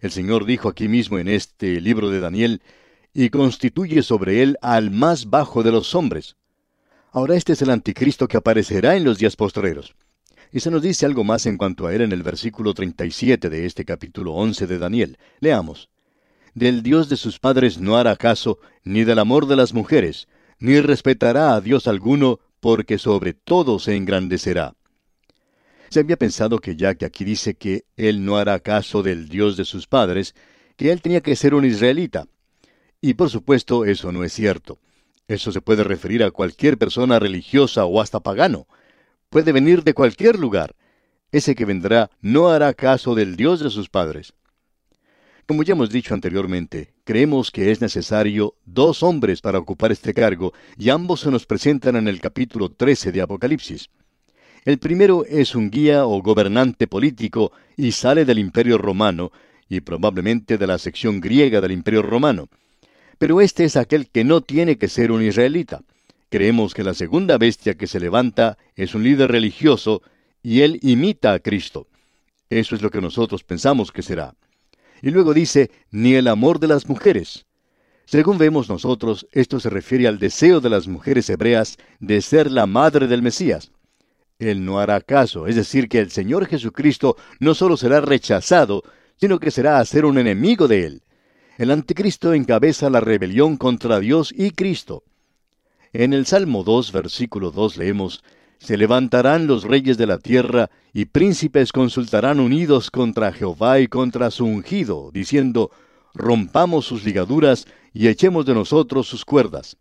El 0.00 0.10
Señor 0.10 0.46
dijo 0.46 0.70
aquí 0.70 0.88
mismo 0.88 1.18
en 1.18 1.28
este 1.28 1.80
libro 1.82 2.08
de 2.08 2.20
Daniel, 2.20 2.62
y 3.12 3.28
constituye 3.28 4.02
sobre 4.02 4.42
él 4.42 4.56
al 4.62 4.90
más 4.90 5.28
bajo 5.28 5.62
de 5.62 5.70
los 5.70 5.94
hombres. 5.94 6.36
Ahora 7.14 7.36
este 7.36 7.52
es 7.52 7.62
el 7.62 7.70
anticristo 7.70 8.26
que 8.26 8.36
aparecerá 8.36 8.96
en 8.96 9.04
los 9.04 9.18
días 9.18 9.36
postreros. 9.36 9.94
Y 10.50 10.58
se 10.58 10.68
nos 10.68 10.82
dice 10.82 11.06
algo 11.06 11.22
más 11.22 11.46
en 11.46 11.56
cuanto 11.56 11.86
a 11.86 11.94
él 11.94 12.00
en 12.00 12.10
el 12.10 12.24
versículo 12.24 12.74
37 12.74 13.50
de 13.50 13.66
este 13.66 13.84
capítulo 13.84 14.32
11 14.32 14.66
de 14.66 14.78
Daniel. 14.78 15.18
Leamos. 15.38 15.90
Del 16.54 16.82
Dios 16.82 17.08
de 17.08 17.16
sus 17.16 17.38
padres 17.38 17.78
no 17.78 17.96
hará 17.96 18.16
caso, 18.16 18.58
ni 18.82 19.04
del 19.04 19.20
amor 19.20 19.46
de 19.46 19.54
las 19.54 19.72
mujeres, 19.74 20.26
ni 20.58 20.80
respetará 20.80 21.54
a 21.54 21.60
Dios 21.60 21.86
alguno, 21.86 22.40
porque 22.58 22.98
sobre 22.98 23.32
todo 23.32 23.78
se 23.78 23.94
engrandecerá. 23.94 24.74
Se 25.90 26.00
había 26.00 26.16
pensado 26.16 26.58
que 26.58 26.74
ya 26.74 26.96
que 26.96 27.04
aquí 27.04 27.22
dice 27.22 27.54
que 27.54 27.84
él 27.96 28.24
no 28.24 28.38
hará 28.38 28.58
caso 28.58 29.04
del 29.04 29.28
Dios 29.28 29.56
de 29.56 29.64
sus 29.64 29.86
padres, 29.86 30.34
que 30.76 30.90
él 30.90 31.00
tenía 31.00 31.20
que 31.20 31.36
ser 31.36 31.54
un 31.54 31.64
israelita. 31.64 32.26
Y 33.00 33.14
por 33.14 33.30
supuesto 33.30 33.84
eso 33.84 34.10
no 34.10 34.24
es 34.24 34.32
cierto. 34.32 34.80
Eso 35.26 35.52
se 35.52 35.60
puede 35.60 35.84
referir 35.84 36.22
a 36.22 36.30
cualquier 36.30 36.76
persona 36.76 37.18
religiosa 37.18 37.86
o 37.86 38.00
hasta 38.00 38.20
pagano. 38.20 38.66
Puede 39.30 39.52
venir 39.52 39.82
de 39.82 39.94
cualquier 39.94 40.38
lugar. 40.38 40.74
Ese 41.32 41.54
que 41.54 41.64
vendrá 41.64 42.10
no 42.20 42.50
hará 42.50 42.74
caso 42.74 43.14
del 43.14 43.36
Dios 43.36 43.60
de 43.60 43.70
sus 43.70 43.88
padres. 43.88 44.34
Como 45.46 45.62
ya 45.62 45.72
hemos 45.72 45.90
dicho 45.90 46.14
anteriormente, 46.14 46.94
creemos 47.04 47.50
que 47.50 47.70
es 47.70 47.80
necesario 47.80 48.54
dos 48.64 49.02
hombres 49.02 49.40
para 49.40 49.58
ocupar 49.58 49.92
este 49.92 50.14
cargo, 50.14 50.54
y 50.78 50.88
ambos 50.88 51.20
se 51.20 51.30
nos 51.30 51.44
presentan 51.44 51.96
en 51.96 52.08
el 52.08 52.20
capítulo 52.20 52.70
13 52.70 53.12
de 53.12 53.20
Apocalipsis. 53.20 53.90
El 54.64 54.78
primero 54.78 55.26
es 55.26 55.54
un 55.54 55.70
guía 55.70 56.06
o 56.06 56.22
gobernante 56.22 56.86
político 56.86 57.52
y 57.76 57.92
sale 57.92 58.24
del 58.24 58.38
imperio 58.38 58.78
romano, 58.78 59.32
y 59.68 59.80
probablemente 59.80 60.56
de 60.56 60.66
la 60.66 60.78
sección 60.78 61.20
griega 61.20 61.60
del 61.60 61.72
imperio 61.72 62.00
romano. 62.00 62.48
Pero 63.18 63.40
este 63.40 63.64
es 63.64 63.76
aquel 63.76 64.08
que 64.08 64.24
no 64.24 64.40
tiene 64.40 64.76
que 64.76 64.88
ser 64.88 65.12
un 65.12 65.22
israelita. 65.22 65.82
Creemos 66.30 66.74
que 66.74 66.82
la 66.82 66.94
segunda 66.94 67.38
bestia 67.38 67.74
que 67.74 67.86
se 67.86 68.00
levanta 68.00 68.58
es 68.74 68.94
un 68.94 69.04
líder 69.04 69.30
religioso, 69.30 70.02
y 70.42 70.62
él 70.62 70.78
imita 70.82 71.32
a 71.32 71.38
Cristo. 71.38 71.86
Eso 72.50 72.74
es 72.74 72.82
lo 72.82 72.90
que 72.90 73.00
nosotros 73.00 73.44
pensamos 73.44 73.92
que 73.92 74.02
será. 74.02 74.34
Y 75.00 75.10
luego 75.10 75.34
dice, 75.34 75.70
ni 75.90 76.14
el 76.14 76.28
amor 76.28 76.60
de 76.60 76.68
las 76.68 76.88
mujeres. 76.88 77.46
Según 78.04 78.36
vemos 78.36 78.68
nosotros, 78.68 79.26
esto 79.32 79.60
se 79.60 79.70
refiere 79.70 80.06
al 80.06 80.18
deseo 80.18 80.60
de 80.60 80.70
las 80.70 80.86
mujeres 80.86 81.30
hebreas 81.30 81.78
de 82.00 82.20
ser 82.20 82.50
la 82.50 82.66
madre 82.66 83.06
del 83.06 83.22
Mesías. 83.22 83.70
Él 84.38 84.64
no 84.64 84.78
hará 84.78 85.00
caso, 85.00 85.46
es 85.46 85.56
decir, 85.56 85.88
que 85.88 86.00
el 86.00 86.10
Señor 86.10 86.46
Jesucristo 86.46 87.16
no 87.40 87.54
solo 87.54 87.76
será 87.76 88.00
rechazado, 88.00 88.82
sino 89.16 89.38
que 89.38 89.50
será 89.50 89.78
a 89.78 89.84
ser 89.84 90.04
un 90.04 90.18
enemigo 90.18 90.68
de 90.68 90.86
él. 90.86 91.02
El 91.56 91.70
anticristo 91.70 92.34
encabeza 92.34 92.90
la 92.90 92.98
rebelión 92.98 93.56
contra 93.56 94.00
Dios 94.00 94.34
y 94.36 94.50
Cristo. 94.50 95.04
En 95.92 96.12
el 96.12 96.26
Salmo 96.26 96.64
2, 96.64 96.90
versículo 96.90 97.52
2 97.52 97.76
leemos, 97.76 98.24
Se 98.58 98.76
levantarán 98.76 99.46
los 99.46 99.62
reyes 99.62 99.96
de 99.96 100.08
la 100.08 100.18
tierra, 100.18 100.70
y 100.92 101.04
príncipes 101.04 101.70
consultarán 101.70 102.40
unidos 102.40 102.90
contra 102.90 103.32
Jehová 103.32 103.78
y 103.78 103.86
contra 103.86 104.32
su 104.32 104.44
ungido, 104.44 105.12
diciendo, 105.12 105.70
Rompamos 106.12 106.86
sus 106.86 107.04
ligaduras 107.04 107.66
y 107.92 108.08
echemos 108.08 108.46
de 108.46 108.54
nosotros 108.54 109.06
sus 109.06 109.24
cuerdas. 109.24 109.76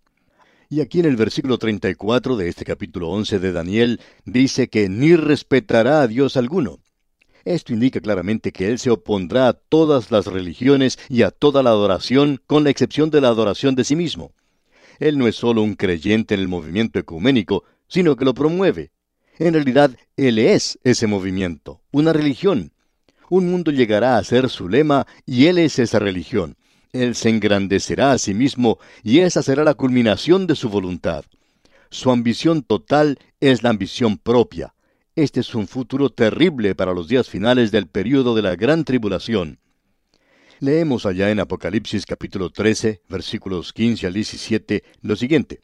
Y 0.69 0.81
aquí 0.81 0.99
en 0.99 1.05
el 1.05 1.15
versículo 1.15 1.57
34 1.57 2.37
de 2.37 2.49
este 2.49 2.65
capítulo 2.65 3.09
11 3.09 3.39
de 3.39 3.51
Daniel 3.51 3.99
dice 4.25 4.67
que 4.67 4.89
ni 4.89 5.15
respetará 5.15 6.01
a 6.01 6.07
Dios 6.07 6.37
alguno. 6.37 6.82
Esto 7.45 7.73
indica 7.73 7.99
claramente 7.99 8.51
que 8.53 8.69
Él 8.69 8.79
se 8.79 8.89
opondrá 8.89 9.49
a 9.49 9.53
todas 9.53 10.11
las 10.11 10.27
religiones 10.27 10.97
y 11.09 11.23
a 11.23 11.31
toda 11.31 11.61
la 11.61 11.71
adoración, 11.71 12.41
con 12.47 12.63
la 12.63 12.69
excepción 12.69 13.09
de 13.09 13.19
la 13.19 13.27
adoración 13.27 13.75
de 13.75 13.83
sí 13.83 13.95
mismo. 13.95 14.31
Él 14.99 15.17
no 15.17 15.27
es 15.27 15.35
solo 15.35 15.61
un 15.61 15.75
creyente 15.75 16.35
en 16.35 16.41
el 16.41 16.47
movimiento 16.47 16.99
ecuménico, 16.99 17.65
sino 17.87 18.15
que 18.15 18.25
lo 18.25 18.33
promueve. 18.33 18.91
En 19.39 19.53
realidad, 19.53 19.91
Él 20.15 20.39
es 20.39 20.79
ese 20.83 21.07
movimiento, 21.07 21.81
una 21.91 22.13
religión. 22.13 22.71
Un 23.29 23.49
mundo 23.49 23.71
llegará 23.71 24.17
a 24.17 24.23
ser 24.23 24.49
su 24.49 24.69
lema 24.69 25.05
y 25.25 25.47
Él 25.47 25.57
es 25.57 25.79
esa 25.79 25.99
religión. 25.99 26.55
Él 26.93 27.15
se 27.15 27.29
engrandecerá 27.29 28.11
a 28.11 28.19
sí 28.19 28.33
mismo 28.33 28.77
y 29.01 29.19
esa 29.19 29.41
será 29.41 29.63
la 29.63 29.73
culminación 29.73 30.47
de 30.47 30.55
su 30.55 30.69
voluntad. 30.69 31.25
Su 31.89 32.11
ambición 32.11 32.61
total 32.61 33.17
es 33.39 33.63
la 33.63 33.71
ambición 33.71 34.17
propia. 34.17 34.73
Este 35.15 35.41
es 35.41 35.53
un 35.53 35.67
futuro 35.67 36.09
terrible 36.09 36.73
para 36.73 36.91
los 36.91 37.07
días 37.07 37.29
finales 37.29 37.69
del 37.69 37.85
período 37.85 38.33
de 38.33 38.41
la 38.41 38.55
gran 38.55 38.83
tribulación. 38.83 39.59
Leemos 40.59 41.05
allá 41.05 41.29
en 41.29 41.39
Apocalipsis 41.39 42.07
capítulo 42.07 42.49
13, 42.49 43.03
versículos 43.09 43.73
15 43.73 44.07
al 44.07 44.13
17, 44.13 44.83
lo 45.03 45.15
siguiente. 45.15 45.61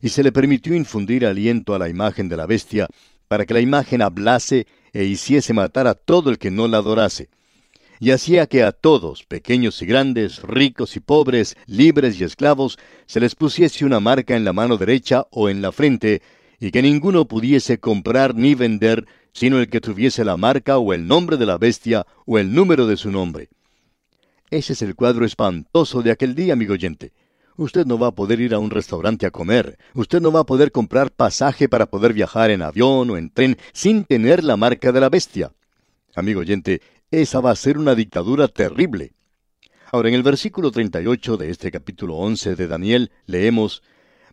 Y 0.00 0.10
se 0.10 0.22
le 0.22 0.30
permitió 0.30 0.76
infundir 0.76 1.26
aliento 1.26 1.74
a 1.74 1.80
la 1.80 1.88
imagen 1.88 2.28
de 2.28 2.36
la 2.36 2.46
bestia, 2.46 2.86
para 3.26 3.46
que 3.46 3.54
la 3.54 3.60
imagen 3.60 4.00
hablase 4.00 4.68
e 4.92 5.02
hiciese 5.02 5.52
matar 5.52 5.88
a 5.88 5.94
todo 5.94 6.30
el 6.30 6.38
que 6.38 6.52
no 6.52 6.68
la 6.68 6.76
adorase 6.76 7.30
y 8.00 8.12
hacía 8.12 8.46
que 8.46 8.62
a 8.62 8.72
todos, 8.72 9.24
pequeños 9.24 9.82
y 9.82 9.86
grandes, 9.86 10.42
ricos 10.42 10.96
y 10.96 11.00
pobres, 11.00 11.56
libres 11.66 12.20
y 12.20 12.24
esclavos, 12.24 12.78
se 13.06 13.20
les 13.20 13.34
pusiese 13.34 13.84
una 13.84 14.00
marca 14.00 14.36
en 14.36 14.44
la 14.44 14.52
mano 14.52 14.76
derecha 14.76 15.26
o 15.30 15.48
en 15.48 15.62
la 15.62 15.72
frente, 15.72 16.22
y 16.60 16.70
que 16.70 16.82
ninguno 16.82 17.26
pudiese 17.26 17.78
comprar 17.78 18.34
ni 18.34 18.54
vender, 18.54 19.06
sino 19.32 19.58
el 19.58 19.68
que 19.68 19.80
tuviese 19.80 20.24
la 20.24 20.36
marca 20.36 20.78
o 20.78 20.92
el 20.92 21.06
nombre 21.06 21.36
de 21.36 21.46
la 21.46 21.58
bestia 21.58 22.06
o 22.26 22.38
el 22.38 22.52
número 22.52 22.86
de 22.86 22.96
su 22.96 23.10
nombre. 23.10 23.48
Ese 24.50 24.72
es 24.72 24.82
el 24.82 24.94
cuadro 24.94 25.24
espantoso 25.24 26.02
de 26.02 26.10
aquel 26.10 26.34
día, 26.34 26.54
amigo 26.54 26.72
oyente. 26.72 27.12
Usted 27.56 27.86
no 27.86 27.98
va 27.98 28.08
a 28.08 28.14
poder 28.14 28.40
ir 28.40 28.54
a 28.54 28.58
un 28.58 28.70
restaurante 28.70 29.26
a 29.26 29.30
comer, 29.30 29.78
usted 29.94 30.20
no 30.20 30.30
va 30.30 30.40
a 30.40 30.46
poder 30.46 30.70
comprar 30.70 31.10
pasaje 31.10 31.68
para 31.68 31.86
poder 31.86 32.12
viajar 32.12 32.50
en 32.50 32.62
avión 32.62 33.10
o 33.10 33.16
en 33.16 33.30
tren 33.30 33.58
sin 33.72 34.04
tener 34.04 34.44
la 34.44 34.56
marca 34.56 34.92
de 34.92 35.00
la 35.00 35.08
bestia. 35.08 35.52
Amigo 36.14 36.40
oyente, 36.40 36.80
esa 37.10 37.40
va 37.40 37.50
a 37.50 37.56
ser 37.56 37.78
una 37.78 37.94
dictadura 37.94 38.48
terrible. 38.48 39.12
Ahora, 39.90 40.08
en 40.08 40.14
el 40.14 40.22
versículo 40.22 40.70
38 40.70 41.36
de 41.36 41.50
este 41.50 41.70
capítulo 41.70 42.16
11 42.16 42.54
de 42.54 42.68
Daniel 42.68 43.10
leemos, 43.26 43.82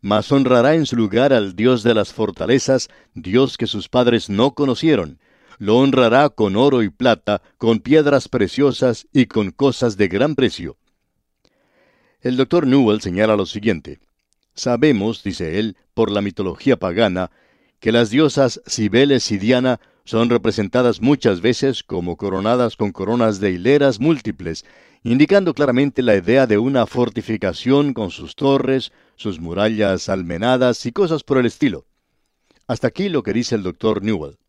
Mas 0.05 0.31
honrará 0.31 0.75
en 0.75 0.85
su 0.85 0.95
lugar 0.95 1.33
al 1.33 1.55
Dios 1.55 1.81
de 1.81 1.95
las 1.95 2.13
fortalezas, 2.13 2.89
Dios 3.15 3.57
que 3.57 3.65
sus 3.65 3.89
padres 3.89 4.29
no 4.29 4.53
conocieron. 4.53 5.17
Lo 5.57 5.77
honrará 5.77 6.29
con 6.29 6.57
oro 6.57 6.83
y 6.83 6.89
plata, 6.89 7.41
con 7.57 7.79
piedras 7.79 8.29
preciosas 8.29 9.07
y 9.11 9.25
con 9.25 9.49
cosas 9.49 9.97
de 9.97 10.07
gran 10.07 10.35
precio. 10.35 10.77
El 12.21 12.37
doctor 12.37 12.67
Newell 12.67 13.01
señala 13.01 13.35
lo 13.35 13.47
siguiente. 13.47 13.97
Sabemos, 14.53 15.23
dice 15.23 15.57
él, 15.57 15.75
por 15.95 16.11
la 16.11 16.21
mitología 16.21 16.77
pagana, 16.77 17.31
que 17.79 17.91
las 17.91 18.11
diosas 18.11 18.61
Cibeles 18.69 19.31
y 19.31 19.39
Diana 19.39 19.79
son 20.03 20.29
representadas 20.29 21.01
muchas 21.01 21.41
veces 21.41 21.81
como 21.81 22.15
coronadas 22.15 22.75
con 22.75 22.91
coronas 22.91 23.39
de 23.39 23.53
hileras 23.53 23.99
múltiples, 23.99 24.65
indicando 25.11 25.53
claramente 25.53 26.01
la 26.01 26.15
idea 26.15 26.47
de 26.47 26.57
una 26.57 26.87
fortificación 26.87 27.93
con 27.93 28.09
sus 28.09 28.35
torres, 28.35 28.91
sus 29.15 29.39
murallas 29.39 30.09
almenadas 30.09 30.83
y 30.87 30.91
cosas 30.91 31.21
por 31.21 31.37
el 31.37 31.45
estilo. 31.45 31.85
Hasta 32.65 32.87
aquí 32.87 33.09
lo 33.09 33.21
que 33.21 33.31
dice 33.31 33.53
el 33.53 33.61
doctor 33.61 34.01
Newell. 34.01 34.39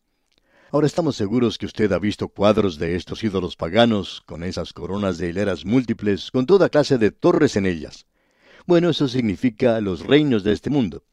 Ahora 0.72 0.86
estamos 0.86 1.14
seguros 1.14 1.58
que 1.58 1.66
usted 1.66 1.92
ha 1.92 1.98
visto 1.98 2.28
cuadros 2.28 2.78
de 2.78 2.96
estos 2.96 3.22
ídolos 3.22 3.54
paganos, 3.54 4.22
con 4.24 4.42
esas 4.42 4.72
coronas 4.72 5.18
de 5.18 5.28
hileras 5.28 5.66
múltiples, 5.66 6.30
con 6.30 6.46
toda 6.46 6.70
clase 6.70 6.96
de 6.96 7.10
torres 7.10 7.56
en 7.56 7.66
ellas. 7.66 8.06
Bueno, 8.64 8.88
eso 8.88 9.08
significa 9.08 9.78
los 9.82 10.06
reinos 10.06 10.42
de 10.42 10.54
este 10.54 10.70
mundo. 10.70 11.04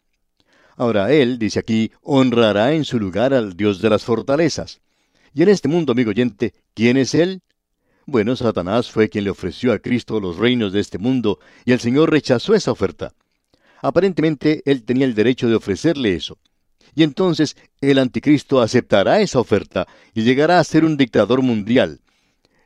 Ahora 0.77 1.11
él, 1.11 1.37
dice 1.37 1.59
aquí, 1.59 1.91
honrará 2.01 2.71
en 2.71 2.85
su 2.85 2.97
lugar 2.97 3.33
al 3.33 3.57
Dios 3.57 3.81
de 3.81 3.89
las 3.89 4.05
fortalezas. 4.05 4.79
Y 5.33 5.43
en 5.43 5.49
este 5.49 5.67
mundo, 5.67 5.91
amigo 5.91 6.11
oyente, 6.11 6.53
¿quién 6.73 6.95
es 6.95 7.13
él? 7.13 7.41
Bueno, 8.05 8.35
Satanás 8.35 8.91
fue 8.91 9.09
quien 9.09 9.23
le 9.23 9.29
ofreció 9.29 9.71
a 9.71 9.79
Cristo 9.79 10.19
los 10.19 10.37
reinos 10.37 10.73
de 10.73 10.81
este 10.81 10.97
mundo, 10.97 11.39
y 11.65 11.71
el 11.71 11.79
Señor 11.79 12.11
rechazó 12.11 12.53
esa 12.53 12.71
oferta. 12.71 13.13
Aparentemente 13.81 14.61
él 14.65 14.83
tenía 14.83 15.05
el 15.05 15.13
derecho 15.13 15.47
de 15.47 15.55
ofrecerle 15.55 16.15
eso. 16.15 16.37
Y 16.95 17.03
entonces 17.03 17.55
el 17.81 17.97
anticristo 17.97 18.61
aceptará 18.61 19.21
esa 19.21 19.39
oferta 19.39 19.87
y 20.13 20.23
llegará 20.23 20.59
a 20.59 20.63
ser 20.63 20.85
un 20.85 20.97
dictador 20.97 21.41
mundial. 21.41 22.01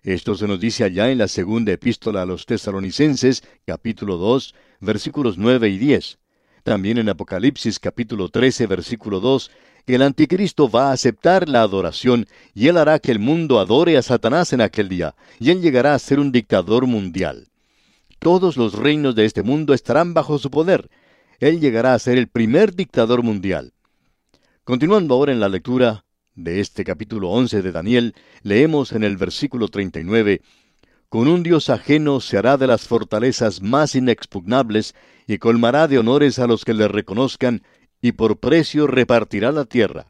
Esto 0.03 0.35
se 0.35 0.47
nos 0.47 0.59
dice 0.59 0.83
allá 0.83 1.11
en 1.11 1.17
la 1.17 1.27
segunda 1.27 1.71
epístola 1.71 2.21
a 2.21 2.25
los 2.25 2.45
tesalonicenses, 2.45 3.43
capítulo 3.65 4.17
2, 4.17 4.55
versículos 4.79 5.37
9 5.37 5.69
y 5.69 5.77
10. 5.77 6.19
También 6.63 6.97
en 6.97 7.09
Apocalipsis 7.09 7.79
capítulo 7.79 8.29
13, 8.29 8.67
versículo 8.67 9.19
2, 9.19 9.49
que 9.49 9.66
el 9.95 10.01
anticristo 10.01 10.69
va 10.69 10.89
a 10.89 10.91
aceptar 10.91 11.47
la 11.47 11.61
adoración 11.61 12.27
y 12.53 12.67
él 12.67 12.77
hará 12.77 12.99
que 12.99 13.11
el 13.11 13.19
mundo 13.19 13.59
adore 13.59 13.97
a 13.97 14.01
Satanás 14.01 14.51
en 14.51 14.61
aquel 14.61 14.89
día, 14.89 15.15
y 15.39 15.51
él 15.51 15.61
llegará 15.61 15.93
a 15.93 15.99
ser 15.99 16.19
un 16.19 16.31
dictador 16.31 16.87
mundial. 16.87 17.47
Todos 18.19 18.57
los 18.57 18.73
reinos 18.73 19.15
de 19.15 19.25
este 19.25 19.43
mundo 19.43 19.73
estarán 19.73 20.13
bajo 20.13 20.39
su 20.39 20.51
poder. 20.51 20.89
Él 21.39 21.59
llegará 21.59 21.93
a 21.93 21.99
ser 21.99 22.17
el 22.17 22.27
primer 22.27 22.75
dictador 22.75 23.23
mundial. 23.23 23.73
Continuando 24.63 25.13
ahora 25.13 25.31
en 25.31 25.39
la 25.39 25.47
lectura 25.47 26.03
de 26.35 26.59
este 26.59 26.83
capítulo 26.83 27.29
11 27.29 27.61
de 27.61 27.71
Daniel, 27.71 28.15
leemos 28.43 28.91
en 28.91 29.03
el 29.03 29.17
versículo 29.17 29.69
39, 29.69 30.41
Con 31.09 31.27
un 31.27 31.43
Dios 31.43 31.69
ajeno 31.69 32.19
se 32.19 32.37
hará 32.37 32.57
de 32.57 32.67
las 32.67 32.87
fortalezas 32.87 33.61
más 33.61 33.95
inexpugnables 33.95 34.95
y 35.27 35.37
colmará 35.37 35.87
de 35.87 35.99
honores 35.99 36.39
a 36.39 36.47
los 36.47 36.65
que 36.65 36.73
le 36.73 36.87
reconozcan, 36.87 37.63
y 38.01 38.13
por 38.13 38.39
precio 38.39 38.87
repartirá 38.87 39.51
la 39.51 39.65
tierra. 39.65 40.07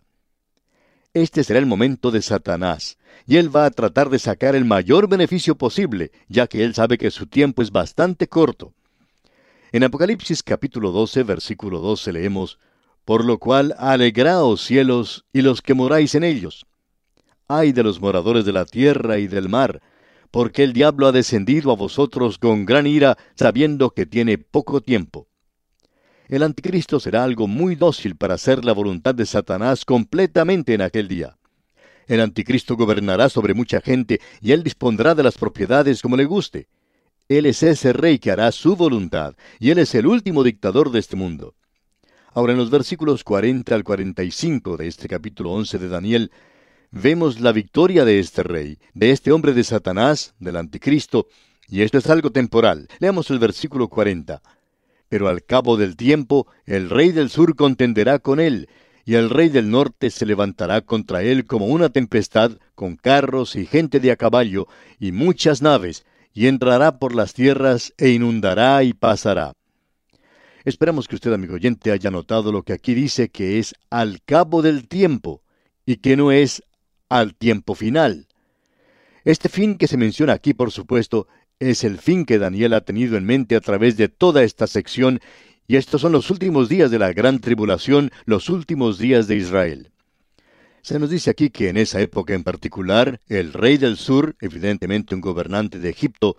Este 1.14 1.44
será 1.44 1.60
el 1.60 1.66
momento 1.66 2.12
de 2.12 2.22
Satanás, 2.22 2.98
y 3.26 3.38
él 3.38 3.56
va 3.56 3.66
a 3.66 3.72
tratar 3.72 4.10
de 4.10 4.20
sacar 4.20 4.56
el 4.56 4.66
mayor 4.66 5.10
beneficio 5.10 5.58
posible, 5.58 6.12
ya 6.28 6.48
que 6.48 6.64
él 6.64 6.76
sabe 6.76 6.98
que 6.98 7.12
su 7.12 7.28
tiempo 7.28 7.62
es 7.62 7.72
bastante 7.72 8.28
corto. 8.28 8.74
En 9.72 9.84
Apocalipsis 9.84 10.44
capítulo 10.44 10.92
12, 10.92 11.24
versículo 11.24 11.80
12 11.80 12.14
leemos, 12.14 12.60
por 13.04 13.26
lo 13.26 13.38
cual 13.38 13.74
alegraos 13.78 14.62
cielos 14.62 15.26
y 15.34 15.42
los 15.42 15.62
que 15.62 15.74
moráis 15.74 16.14
en 16.16 16.24
ellos. 16.24 16.66
Ay 17.48 17.72
de 17.72 17.84
los 17.84 18.02
moradores 18.02 18.46
de 18.46 18.54
la 18.54 18.66
tierra 18.66 19.18
y 19.18 19.28
del 19.28 19.50
mar, 19.50 19.82
porque 20.30 20.64
el 20.64 20.74
diablo 20.74 21.08
ha 21.08 21.12
descendido 21.12 21.72
a 21.72 21.76
vosotros 21.76 22.38
con 22.38 22.66
gran 22.66 22.86
ira, 22.86 23.18
sabiendo 23.36 23.92
que 23.92 24.06
tiene 24.06 24.38
poco 24.38 24.82
tiempo. 24.82 25.28
El 26.28 26.44
anticristo 26.44 27.00
será 27.00 27.24
algo 27.24 27.48
muy 27.48 27.76
dócil 27.76 28.18
para 28.18 28.34
hacer 28.34 28.66
la 28.66 28.74
voluntad 28.74 29.16
de 29.16 29.26
Satanás 29.26 29.86
completamente 29.86 30.74
en 30.74 30.82
aquel 30.82 31.08
día. 31.08 31.38
El 32.06 32.20
anticristo 32.20 32.76
gobernará 32.76 33.30
sobre 33.30 33.54
mucha 33.54 33.80
gente 33.80 34.20
y 34.42 34.52
él 34.52 34.64
dispondrá 34.64 35.16
de 35.16 35.24
las 35.24 35.38
propiedades 35.38 36.02
como 36.02 36.18
le 36.18 36.26
guste. 36.26 36.68
Él 37.30 37.46
es 37.46 37.64
ese 37.64 37.94
rey 37.94 38.20
que 38.20 38.32
hará 38.32 38.52
su 38.52 38.76
voluntad, 38.76 39.36
y 39.60 39.72
él 39.72 39.80
es 39.80 39.94
el 39.96 40.08
último 40.08 40.44
dictador 40.44 40.92
de 40.92 41.00
este 41.00 41.18
mundo. 41.18 41.56
Ahora 42.34 42.54
en 42.54 42.60
los 42.60 42.70
versículos 42.70 43.24
40 43.24 43.74
al 43.74 43.84
45 43.84 44.78
de 44.78 44.88
este 44.88 45.08
capítulo 45.08 45.52
11 45.52 45.78
de 45.78 45.90
Daniel, 45.90 46.32
vemos 46.92 47.40
la 47.40 47.52
victoria 47.52 48.06
de 48.06 48.20
este 48.20 48.44
rey, 48.44 48.80
de 48.94 49.12
este 49.12 49.32
hombre 49.32 49.54
de 49.54 49.64
Satanás, 49.64 50.36
del 50.40 50.56
anticristo, 50.56 51.28
y 51.68 51.82
esto 51.82 51.98
es 51.98 52.10
algo 52.10 52.32
temporal. 52.32 52.88
Leamos 53.00 53.30
el 53.30 53.40
versículo 53.40 53.90
40. 53.90 54.42
Pero 55.10 55.28
al 55.28 55.44
cabo 55.44 55.78
del 55.78 55.96
tiempo, 55.96 56.48
el 56.66 56.90
rey 56.90 57.12
del 57.12 57.30
sur 57.30 57.56
contenderá 57.56 58.20
con 58.20 58.40
él, 58.40 58.70
y 59.06 59.16
el 59.16 59.30
rey 59.30 59.48
del 59.48 59.70
norte 59.70 60.10
se 60.10 60.26
levantará 60.26 60.82
contra 60.82 61.24
él 61.24 61.46
como 61.46 61.68
una 61.68 61.90
tempestad, 61.90 62.58
con 62.76 62.98
carros 62.98 63.56
y 63.56 63.66
gente 63.66 64.00
de 64.00 64.12
a 64.12 64.18
caballo, 64.18 64.68
y 65.00 65.14
muchas 65.14 65.62
naves, 65.62 66.06
y 66.34 66.48
entrará 66.48 67.00
por 67.00 67.16
las 67.16 67.34
tierras 67.34 67.94
e 67.98 68.10
inundará 68.10 68.84
y 68.84 68.94
pasará. 68.94 69.54
Esperamos 70.66 71.08
que 71.08 71.16
usted, 71.16 71.32
amigo 71.32 71.56
oyente, 71.56 71.92
haya 71.92 72.12
notado 72.12 72.52
lo 72.52 72.64
que 72.64 72.74
aquí 72.74 72.94
dice 72.94 73.30
que 73.30 73.58
es 73.58 73.74
al 73.90 74.22
cabo 74.22 74.62
del 74.62 74.90
tiempo 74.90 75.42
y 75.86 75.96
que 75.96 76.18
no 76.18 76.34
es 76.34 76.62
al 77.08 77.34
tiempo 77.36 77.74
final. 77.74 78.28
Este 79.24 79.48
fin 79.48 79.78
que 79.78 79.88
se 79.88 79.96
menciona 79.96 80.34
aquí, 80.34 80.54
por 80.54 80.72
supuesto, 80.72 81.28
es 81.60 81.84
el 81.84 81.98
fin 81.98 82.26
que 82.26 82.40
Daniel 82.40 82.74
ha 82.74 82.82
tenido 82.82 83.18
en 83.18 83.26
mente 83.26 83.56
a 83.56 83.62
través 83.62 83.98
de 83.98 84.10
toda 84.10 84.44
esta 84.44 84.68
sección, 84.68 85.20
y 85.68 85.76
estos 85.76 86.02
son 86.02 86.12
los 86.12 86.30
últimos 86.30 86.70
días 86.70 86.92
de 86.92 87.00
la 87.00 87.12
gran 87.14 87.40
tribulación, 87.40 88.12
los 88.26 88.50
últimos 88.50 88.98
días 88.98 89.28
de 89.28 89.36
Israel. 89.36 89.92
Se 90.82 91.00
nos 91.00 91.10
dice 91.10 91.30
aquí 91.30 91.50
que 91.50 91.70
en 91.70 91.78
esa 91.78 92.00
época 92.00 92.34
en 92.34 92.44
particular, 92.44 93.20
el 93.28 93.52
rey 93.54 93.78
del 93.78 93.98
sur, 93.98 94.36
evidentemente 94.40 95.16
un 95.16 95.22
gobernante 95.22 95.80
de 95.80 95.90
Egipto, 95.90 96.38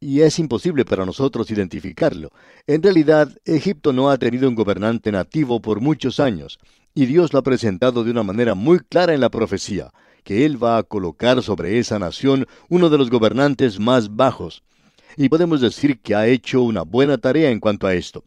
y 0.00 0.20
es 0.20 0.38
imposible 0.38 0.84
para 0.84 1.04
nosotros 1.04 1.50
identificarlo. 1.50 2.30
En 2.68 2.82
realidad, 2.82 3.36
Egipto 3.44 3.92
no 3.92 4.10
ha 4.10 4.18
tenido 4.18 4.48
un 4.48 4.54
gobernante 4.54 5.10
nativo 5.10 5.60
por 5.60 5.80
muchos 5.80 6.20
años, 6.20 6.58
y 6.94 7.06
Dios 7.06 7.32
lo 7.32 7.40
ha 7.40 7.42
presentado 7.42 8.04
de 8.04 8.12
una 8.12 8.22
manera 8.22 8.54
muy 8.54 8.78
clara 8.78 9.14
en 9.14 9.20
la 9.20 9.30
profecía, 9.30 9.90
que 10.24 10.44
Él 10.44 10.62
va 10.62 10.78
a 10.78 10.82
colocar 10.82 11.42
sobre 11.42 11.78
esa 11.78 11.98
nación 11.98 12.46
uno 12.68 12.90
de 12.90 12.98
los 12.98 13.10
gobernantes 13.10 13.78
más 13.78 14.14
bajos. 14.16 14.62
Y 15.16 15.28
podemos 15.28 15.60
decir 15.60 16.00
que 16.00 16.14
ha 16.14 16.26
hecho 16.26 16.62
una 16.62 16.82
buena 16.82 17.18
tarea 17.18 17.50
en 17.50 17.60
cuanto 17.60 17.86
a 17.86 17.94
esto. 17.94 18.24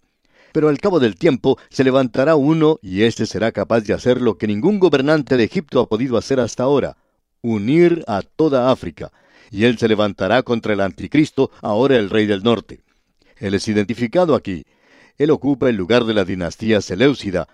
Pero 0.52 0.68
al 0.68 0.80
cabo 0.80 1.00
del 1.00 1.16
tiempo 1.16 1.58
se 1.70 1.84
levantará 1.84 2.36
uno 2.36 2.78
y 2.82 3.04
éste 3.04 3.26
será 3.26 3.52
capaz 3.52 3.82
de 3.82 3.94
hacer 3.94 4.20
lo 4.20 4.38
que 4.38 4.48
ningún 4.48 4.80
gobernante 4.80 5.38
de 5.38 5.46
Egipto 5.46 5.80
ha 5.80 5.88
podido 5.88 6.18
hacer 6.18 6.40
hasta 6.40 6.64
ahora, 6.64 6.98
unir 7.42 8.04
a 8.08 8.22
toda 8.22 8.72
África, 8.72 9.12
y 9.50 9.66
él 9.66 9.78
se 9.78 9.88
levantará 9.88 10.44
contra 10.44 10.74
el 10.74 10.82
anticristo, 10.82 11.52
ahora 11.62 11.98
el 11.98 12.10
rey 12.10 12.26
del 12.26 12.44
norte. 12.44 12.82
Él 13.38 13.54
es 13.54 13.68
identificado 13.68 14.36
aquí. 14.36 14.66
Él 15.18 15.32
ocupa 15.32 15.70
el 15.70 15.76
lugar 15.76 16.06
de 16.06 16.14
la 16.14 16.26
dinastía 16.26 16.82
Seleucida, 16.82 17.48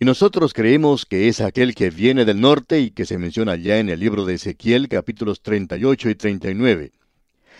y 0.00 0.04
nosotros 0.04 0.52
creemos 0.52 1.06
que 1.06 1.28
es 1.28 1.40
aquel 1.40 1.74
que 1.74 1.90
viene 1.90 2.24
del 2.24 2.40
norte 2.40 2.80
y 2.80 2.90
que 2.90 3.06
se 3.06 3.16
menciona 3.16 3.54
ya 3.56 3.78
en 3.78 3.88
el 3.88 4.00
libro 4.00 4.24
de 4.24 4.34
Ezequiel 4.34 4.88
capítulos 4.88 5.40
38 5.40 6.10
y 6.10 6.14
39. 6.16 6.92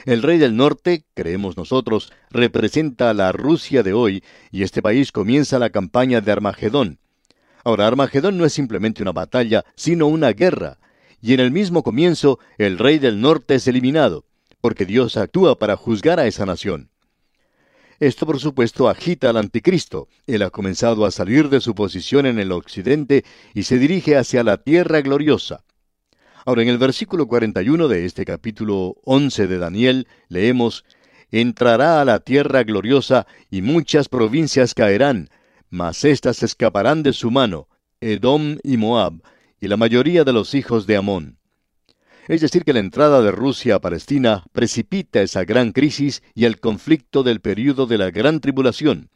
El 0.05 0.23
rey 0.23 0.39
del 0.39 0.57
norte, 0.57 1.05
creemos 1.15 1.57
nosotros, 1.57 2.13
representa 2.31 3.11
a 3.11 3.15
la 3.15 3.31
Rusia 3.31 3.83
de 3.83 3.93
hoy, 3.93 4.25
y 4.51 4.65
este 4.65 4.83
país 4.83 5.13
comienza 5.13 5.59
la 5.59 5.71
campaña 5.71 6.21
de 6.21 6.33
Armagedón. 6.33 6.99
Ahora, 7.63 7.87
Armagedón 7.87 8.37
no 8.37 8.45
es 8.45 8.53
simplemente 8.53 9.03
una 9.03 9.13
batalla, 9.13 9.65
sino 9.77 10.09
una 10.09 10.33
guerra, 10.33 10.79
y 11.23 11.33
en 11.33 11.41
el 11.41 11.53
mismo 11.53 11.83
comienzo 11.83 12.41
el 12.59 12.79
rey 12.79 12.99
del 12.99 13.21
norte 13.21 13.55
es 13.55 13.67
eliminado, 13.69 14.27
porque 14.61 14.85
Dios 14.85 15.17
actúa 15.17 15.59
para 15.59 15.77
juzgar 15.77 16.19
a 16.19 16.27
esa 16.27 16.45
nación. 16.45 16.91
Esto 18.01 18.27
por 18.27 18.41
supuesto 18.41 18.89
agita 18.89 19.31
al 19.31 19.37
anticristo. 19.37 20.09
Él 20.27 20.43
ha 20.43 20.51
comenzado 20.51 21.07
a 21.07 21.11
salir 21.11 21.49
de 21.49 21.61
su 21.61 21.75
posición 21.75 22.27
en 22.27 22.39
el 22.39 22.53
occidente 22.53 23.25
y 23.55 23.65
se 23.65 23.79
dirige 23.79 24.17
hacia 24.17 24.43
la 24.43 24.59
tierra 24.59 25.01
gloriosa. 25.01 25.65
Ahora 26.45 26.63
en 26.63 26.69
el 26.69 26.79
versículo 26.79 27.27
41 27.27 27.89
de 27.89 28.05
este 28.05 28.25
capítulo 28.25 28.97
11 29.05 29.47
de 29.47 29.59
Daniel 29.59 30.09
leemos, 30.29 30.85
Entrará 31.31 32.01
a 32.01 32.05
la 32.05 32.21
tierra 32.21 32.63
gloriosa 32.63 33.27
y 33.51 33.63
muchas 33.63 34.09
provincias 34.09 34.75
caerán, 34.75 35.31
mas 35.69 36.05
éstas 36.05 36.43
escaparán 36.43 37.03
de 37.03 37.13
su 37.13 37.31
mano, 37.31 37.69
Edom 38.01 38.59
y 38.63 38.77
Moab, 38.77 39.23
y 39.61 39.67
la 39.67 39.77
mayoría 39.77 40.23
de 40.23 40.33
los 40.33 40.55
hijos 40.55 40.87
de 40.87 40.97
Amón. 40.97 41.39
Es 42.27 42.41
decir, 42.41 42.65
que 42.65 42.73
la 42.73 42.81
entrada 42.81 43.21
de 43.21 43.31
Rusia 43.31 43.75
a 43.75 43.81
Palestina 43.81 44.45
precipita 44.53 45.21
esa 45.21 45.45
gran 45.45 45.73
crisis 45.73 46.23
y 46.35 46.47
el 46.47 46.59
conflicto 46.59 47.23
del 47.23 47.41
período 47.41 47.87
de 47.87 47.99
la 47.99 48.11
gran 48.11 48.41
tribulación. 48.41 49.11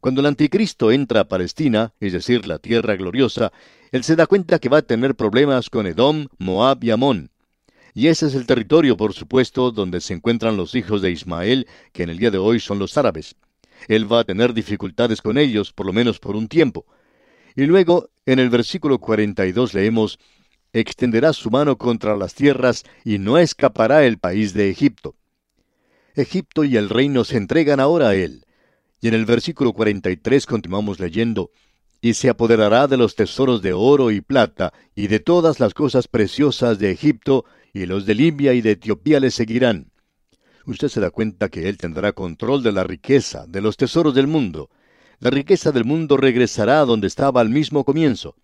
Cuando 0.00 0.20
el 0.20 0.26
anticristo 0.26 0.90
entra 0.90 1.20
a 1.20 1.28
Palestina, 1.28 1.92
es 2.00 2.14
decir, 2.14 2.46
la 2.46 2.58
tierra 2.58 2.96
gloriosa, 2.96 3.52
él 3.92 4.02
se 4.02 4.16
da 4.16 4.26
cuenta 4.26 4.58
que 4.58 4.70
va 4.70 4.78
a 4.78 4.82
tener 4.82 5.14
problemas 5.14 5.68
con 5.68 5.86
Edom, 5.86 6.28
Moab 6.38 6.82
y 6.82 6.90
Amón. 6.90 7.30
Y 7.94 8.06
ese 8.06 8.26
es 8.26 8.34
el 8.34 8.46
territorio, 8.46 8.96
por 8.96 9.12
supuesto, 9.12 9.70
donde 9.70 10.00
se 10.00 10.14
encuentran 10.14 10.56
los 10.56 10.74
hijos 10.74 11.02
de 11.02 11.10
Ismael, 11.10 11.66
que 11.92 12.02
en 12.02 12.08
el 12.08 12.18
día 12.18 12.30
de 12.30 12.38
hoy 12.38 12.58
son 12.58 12.78
los 12.78 12.96
árabes. 12.96 13.36
Él 13.88 14.10
va 14.10 14.20
a 14.20 14.24
tener 14.24 14.54
dificultades 14.54 15.20
con 15.20 15.36
ellos, 15.36 15.74
por 15.74 15.84
lo 15.84 15.92
menos 15.92 16.18
por 16.18 16.34
un 16.34 16.48
tiempo. 16.48 16.86
Y 17.54 17.66
luego, 17.66 18.08
en 18.24 18.38
el 18.38 18.48
versículo 18.48 18.98
42 18.98 19.74
leemos, 19.74 20.18
extenderá 20.72 21.32
su 21.32 21.50
mano 21.50 21.76
contra 21.76 22.16
las 22.16 22.34
tierras 22.34 22.84
y 23.04 23.18
no 23.18 23.38
escapará 23.38 24.04
el 24.04 24.18
país 24.18 24.54
de 24.54 24.70
Egipto. 24.70 25.14
Egipto 26.14 26.64
y 26.64 26.76
el 26.76 26.88
reino 26.88 27.24
se 27.24 27.36
entregan 27.36 27.80
ahora 27.80 28.08
a 28.08 28.14
él. 28.14 28.44
Y 29.00 29.08
en 29.08 29.14
el 29.14 29.24
versículo 29.24 29.72
43 29.72 30.46
continuamos 30.46 31.00
leyendo, 31.00 31.50
y 32.00 32.14
se 32.14 32.28
apoderará 32.28 32.86
de 32.86 32.96
los 32.96 33.14
tesoros 33.14 33.62
de 33.62 33.72
oro 33.72 34.10
y 34.10 34.20
plata, 34.20 34.72
y 34.94 35.06
de 35.06 35.20
todas 35.20 35.60
las 35.60 35.74
cosas 35.74 36.08
preciosas 36.08 36.78
de 36.78 36.90
Egipto, 36.90 37.44
y 37.72 37.86
los 37.86 38.06
de 38.06 38.14
Libia 38.14 38.52
y 38.54 38.60
de 38.60 38.72
Etiopía 38.72 39.20
le 39.20 39.30
seguirán. 39.30 39.90
Usted 40.66 40.88
se 40.88 41.00
da 41.00 41.10
cuenta 41.10 41.48
que 41.48 41.68
él 41.68 41.78
tendrá 41.78 42.12
control 42.12 42.62
de 42.62 42.72
la 42.72 42.84
riqueza, 42.84 43.46
de 43.46 43.60
los 43.60 43.76
tesoros 43.76 44.14
del 44.14 44.26
mundo, 44.26 44.70
La 45.22 45.30
riqueza 45.30 45.70
del 45.70 45.84
mundo 45.84 46.16
regresará 46.16 46.80
a 46.80 46.84
donde 46.84 47.06
estaba 47.06 47.40
al 47.40 47.48
mismo 47.48 47.84
comienzo. 47.84 48.34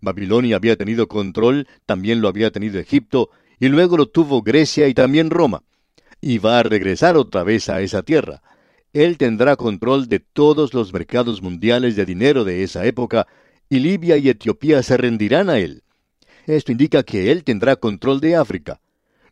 Babilonia 0.00 0.56
había 0.56 0.76
tenido 0.76 1.08
control, 1.08 1.68
también 1.86 2.20
lo 2.20 2.28
había 2.28 2.50
tenido 2.50 2.78
Egipto, 2.78 3.30
y 3.58 3.68
luego 3.68 3.96
lo 3.96 4.06
tuvo 4.06 4.42
Grecia 4.42 4.88
y 4.88 4.94
también 4.94 5.30
Roma. 5.30 5.62
Y 6.20 6.38
va 6.38 6.58
a 6.58 6.62
regresar 6.62 7.16
otra 7.16 7.44
vez 7.44 7.68
a 7.68 7.80
esa 7.80 8.02
tierra. 8.02 8.42
Él 8.92 9.18
tendrá 9.18 9.56
control 9.56 10.08
de 10.08 10.20
todos 10.20 10.74
los 10.74 10.92
mercados 10.92 11.42
mundiales 11.42 11.96
de 11.96 12.06
dinero 12.06 12.44
de 12.44 12.62
esa 12.62 12.84
época, 12.86 13.26
y 13.68 13.78
Libia 13.78 14.16
y 14.16 14.28
Etiopía 14.28 14.82
se 14.82 14.96
rendirán 14.96 15.48
a 15.48 15.58
él. 15.58 15.82
Esto 16.46 16.72
indica 16.72 17.02
que 17.02 17.30
él 17.30 17.44
tendrá 17.44 17.76
control 17.76 18.20
de 18.20 18.34
África. 18.34 18.80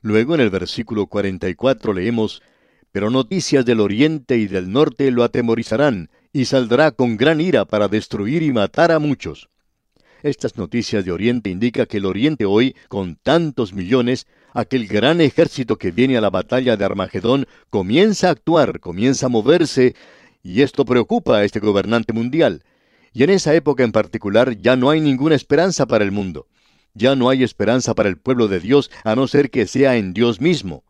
Luego 0.00 0.35
en 0.35 0.40
el 0.42 0.50
versículo 0.50 1.07
44 1.07 1.92
leemos, 1.92 2.42
Pero 2.92 3.11
noticias 3.11 3.64
del 3.64 3.81
oriente 3.81 4.37
y 4.37 4.46
del 4.46 4.70
norte 4.70 5.11
lo 5.11 5.24
atemorizarán, 5.24 6.11
y 6.33 6.44
saldrá 6.44 6.92
con 6.92 7.16
gran 7.16 7.40
ira 7.40 7.64
para 7.64 7.88
destruir 7.88 8.42
y 8.42 8.52
matar 8.52 8.92
a 8.92 8.98
muchos. 8.98 9.48
Estas 10.22 10.57
noticias 10.57 11.04
de 11.04 11.12
Oriente 11.12 11.48
indican 11.48 11.87
que 11.87 11.98
el 11.98 12.07
Oriente 12.07 12.44
hoy, 12.44 12.74
con 12.88 13.14
tantos 13.16 13.72
millones, 13.72 14.26
aquel 14.52 14.88
gran 14.88 15.20
ejército 15.20 15.76
que 15.76 15.92
viene 15.92 16.16
a 16.16 16.20
la 16.20 16.31
batalla 16.31 16.76
de 16.76 16.85
Armagedón, 16.85 17.46
comienza 17.70 18.28
a 18.28 18.33
actuar, 18.33 18.81
comienza 18.81 19.26
a 19.26 19.28
moverse, 19.28 19.94
y 20.42 20.62
esto 20.62 20.85
preocupa 20.85 21.37
a 21.37 21.44
este 21.44 21.61
gobernante 21.61 22.12
mundial. 22.12 22.64
Y 23.12 23.22
en 23.22 23.31
esa 23.31 23.54
época 23.54 23.85
en 23.85 23.92
particular 23.92 24.59
ya 24.61 24.74
no 24.74 24.90
hay 24.90 25.00
ninguna 25.00 25.37
esperanza 25.37 25.87
para 25.87 26.04
el 26.04 26.11
mundo. 26.11 26.48
Ya 26.94 27.14
no 27.14 27.28
hay 27.28 27.44
esperanza 27.44 27.94
para 27.94 28.09
el 28.09 28.18
pueblo 28.18 28.48
de 28.48 28.59
Dios 28.59 28.90
a 29.04 29.14
no 29.14 29.28
ser 29.28 29.50
que 29.50 29.66
sea 29.66 29.96
en 29.96 30.14
Dios 30.14 30.40
mismo. 30.40 30.83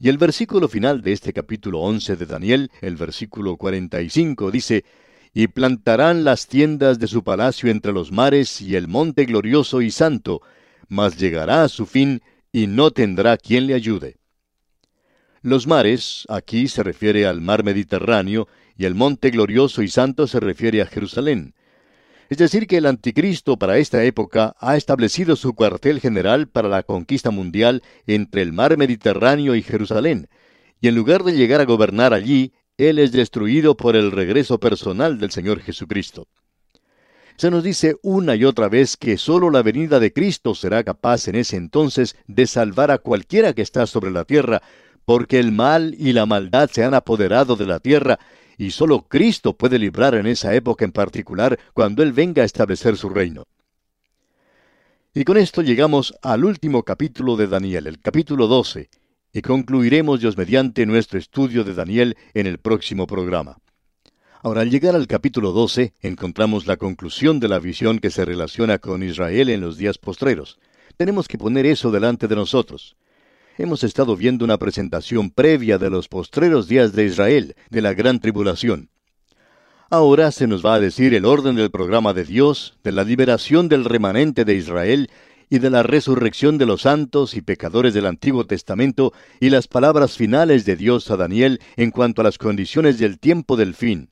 Y 0.00 0.08
el 0.08 0.18
versículo 0.18 0.68
final 0.68 1.02
de 1.02 1.12
este 1.12 1.32
capítulo 1.32 1.80
11 1.80 2.16
de 2.16 2.26
Daniel, 2.26 2.70
el 2.80 2.96
versículo 2.96 3.56
45, 3.56 4.50
dice, 4.50 4.84
Y 5.38 5.48
plantarán 5.48 6.24
las 6.24 6.46
tiendas 6.46 6.98
de 6.98 7.06
su 7.08 7.22
palacio 7.22 7.70
entre 7.70 7.92
los 7.92 8.10
mares 8.10 8.62
y 8.62 8.74
el 8.74 8.88
monte 8.88 9.26
glorioso 9.26 9.82
y 9.82 9.90
santo, 9.90 10.40
mas 10.88 11.18
llegará 11.18 11.62
a 11.62 11.68
su 11.68 11.84
fin 11.84 12.22
y 12.52 12.68
no 12.68 12.90
tendrá 12.90 13.36
quien 13.36 13.66
le 13.66 13.74
ayude. 13.74 14.16
Los 15.42 15.66
mares, 15.66 16.24
aquí 16.30 16.68
se 16.68 16.82
refiere 16.82 17.26
al 17.26 17.42
mar 17.42 17.64
Mediterráneo, 17.64 18.48
y 18.78 18.86
el 18.86 18.94
monte 18.94 19.28
glorioso 19.28 19.82
y 19.82 19.88
santo 19.88 20.26
se 20.26 20.40
refiere 20.40 20.80
a 20.80 20.86
Jerusalén. 20.86 21.54
Es 22.30 22.38
decir, 22.38 22.66
que 22.66 22.78
el 22.78 22.86
anticristo 22.86 23.58
para 23.58 23.76
esta 23.76 24.04
época 24.04 24.56
ha 24.58 24.78
establecido 24.78 25.36
su 25.36 25.52
cuartel 25.52 26.00
general 26.00 26.48
para 26.48 26.70
la 26.70 26.82
conquista 26.82 27.30
mundial 27.30 27.82
entre 28.06 28.40
el 28.40 28.54
mar 28.54 28.78
Mediterráneo 28.78 29.54
y 29.54 29.60
Jerusalén, 29.60 30.30
y 30.80 30.88
en 30.88 30.94
lugar 30.94 31.24
de 31.24 31.32
llegar 31.32 31.60
a 31.60 31.66
gobernar 31.66 32.14
allí, 32.14 32.54
él 32.78 32.98
es 32.98 33.12
destruido 33.12 33.76
por 33.76 33.96
el 33.96 34.12
regreso 34.12 34.60
personal 34.60 35.18
del 35.18 35.30
Señor 35.30 35.60
Jesucristo. 35.60 36.28
Se 37.36 37.50
nos 37.50 37.62
dice 37.62 37.96
una 38.02 38.34
y 38.34 38.44
otra 38.44 38.68
vez 38.68 38.96
que 38.96 39.18
sólo 39.18 39.50
la 39.50 39.62
venida 39.62 40.00
de 40.00 40.12
Cristo 40.12 40.54
será 40.54 40.84
capaz 40.84 41.28
en 41.28 41.34
ese 41.34 41.56
entonces 41.56 42.16
de 42.26 42.46
salvar 42.46 42.90
a 42.90 42.98
cualquiera 42.98 43.52
que 43.52 43.62
está 43.62 43.86
sobre 43.86 44.10
la 44.10 44.24
tierra, 44.24 44.62
porque 45.04 45.38
el 45.38 45.52
mal 45.52 45.94
y 45.98 46.12
la 46.12 46.26
maldad 46.26 46.70
se 46.70 46.84
han 46.84 46.94
apoderado 46.94 47.56
de 47.56 47.66
la 47.66 47.78
tierra 47.78 48.18
y 48.58 48.70
solo 48.70 49.02
Cristo 49.02 49.54
puede 49.54 49.78
librar 49.78 50.14
en 50.14 50.26
esa 50.26 50.54
época 50.54 50.84
en 50.84 50.92
particular 50.92 51.58
cuando 51.74 52.02
Él 52.02 52.12
venga 52.12 52.42
a 52.42 52.46
establecer 52.46 52.96
su 52.96 53.10
reino. 53.10 53.44
Y 55.14 55.24
con 55.24 55.36
esto 55.36 55.62
llegamos 55.62 56.14
al 56.22 56.44
último 56.44 56.82
capítulo 56.82 57.36
de 57.36 57.46
Daniel, 57.46 57.86
el 57.86 58.00
capítulo 58.00 58.46
12, 58.46 58.88
y 59.36 59.42
concluiremos 59.42 60.20
Dios 60.20 60.38
mediante 60.38 60.86
nuestro 60.86 61.18
estudio 61.18 61.62
de 61.62 61.74
Daniel 61.74 62.16
en 62.32 62.46
el 62.46 62.56
próximo 62.56 63.06
programa. 63.06 63.58
Ahora, 64.42 64.62
al 64.62 64.70
llegar 64.70 64.94
al 64.94 65.06
capítulo 65.06 65.52
12, 65.52 65.92
encontramos 66.00 66.66
la 66.66 66.78
conclusión 66.78 67.38
de 67.38 67.48
la 67.48 67.58
visión 67.58 67.98
que 67.98 68.10
se 68.10 68.24
relaciona 68.24 68.78
con 68.78 69.02
Israel 69.02 69.50
en 69.50 69.60
los 69.60 69.76
días 69.76 69.98
postreros. 69.98 70.58
Tenemos 70.96 71.28
que 71.28 71.36
poner 71.36 71.66
eso 71.66 71.90
delante 71.90 72.28
de 72.28 72.34
nosotros 72.36 72.96
hemos 73.58 73.84
estado 73.84 74.16
viendo 74.16 74.44
una 74.44 74.58
presentación 74.58 75.30
previa 75.30 75.78
de 75.78 75.90
los 75.90 76.08
postreros 76.08 76.68
días 76.68 76.92
de 76.92 77.06
Israel, 77.06 77.56
de 77.70 77.82
la 77.82 77.94
gran 77.94 78.20
tribulación. 78.20 78.90
Ahora 79.88 80.32
se 80.32 80.46
nos 80.46 80.64
va 80.64 80.74
a 80.74 80.80
decir 80.80 81.14
el 81.14 81.24
orden 81.24 81.54
del 81.54 81.70
programa 81.70 82.12
de 82.12 82.24
Dios, 82.24 82.76
de 82.82 82.92
la 82.92 83.04
liberación 83.04 83.68
del 83.68 83.84
remanente 83.84 84.44
de 84.44 84.54
Israel 84.54 85.10
y 85.48 85.58
de 85.58 85.70
la 85.70 85.82
resurrección 85.82 86.58
de 86.58 86.66
los 86.66 86.82
santos 86.82 87.34
y 87.34 87.40
pecadores 87.40 87.94
del 87.94 88.06
Antiguo 88.06 88.46
Testamento 88.46 89.12
y 89.40 89.50
las 89.50 89.68
palabras 89.68 90.16
finales 90.16 90.64
de 90.64 90.76
Dios 90.76 91.10
a 91.10 91.16
Daniel 91.16 91.60
en 91.76 91.90
cuanto 91.90 92.20
a 92.20 92.24
las 92.24 92.38
condiciones 92.38 92.98
del 92.98 93.18
tiempo 93.18 93.56
del 93.56 93.74
fin. 93.74 94.10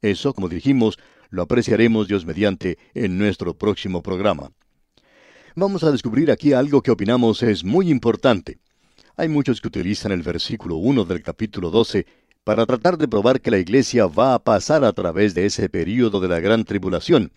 Eso, 0.00 0.34
como 0.34 0.48
dijimos, 0.48 0.98
lo 1.30 1.42
apreciaremos 1.42 2.08
Dios 2.08 2.26
mediante 2.26 2.78
en 2.94 3.16
nuestro 3.18 3.54
próximo 3.54 4.02
programa. 4.02 4.50
Vamos 5.54 5.84
a 5.84 5.92
descubrir 5.92 6.30
aquí 6.30 6.52
algo 6.52 6.82
que 6.82 6.90
opinamos 6.90 7.42
es 7.42 7.62
muy 7.62 7.90
importante. 7.90 8.58
Hay 9.16 9.28
muchos 9.28 9.60
que 9.60 9.68
utilizan 9.68 10.10
el 10.12 10.22
versículo 10.22 10.76
1 10.76 11.04
del 11.04 11.22
capítulo 11.22 11.70
12 11.70 12.06
para 12.44 12.66
tratar 12.66 12.98
de 12.98 13.06
probar 13.06 13.40
que 13.40 13.50
la 13.50 13.58
iglesia 13.58 14.06
va 14.06 14.34
a 14.34 14.42
pasar 14.42 14.84
a 14.84 14.92
través 14.92 15.34
de 15.34 15.46
ese 15.46 15.68
período 15.68 16.20
de 16.20 16.28
la 16.28 16.40
gran 16.40 16.64
tribulación. 16.64 17.32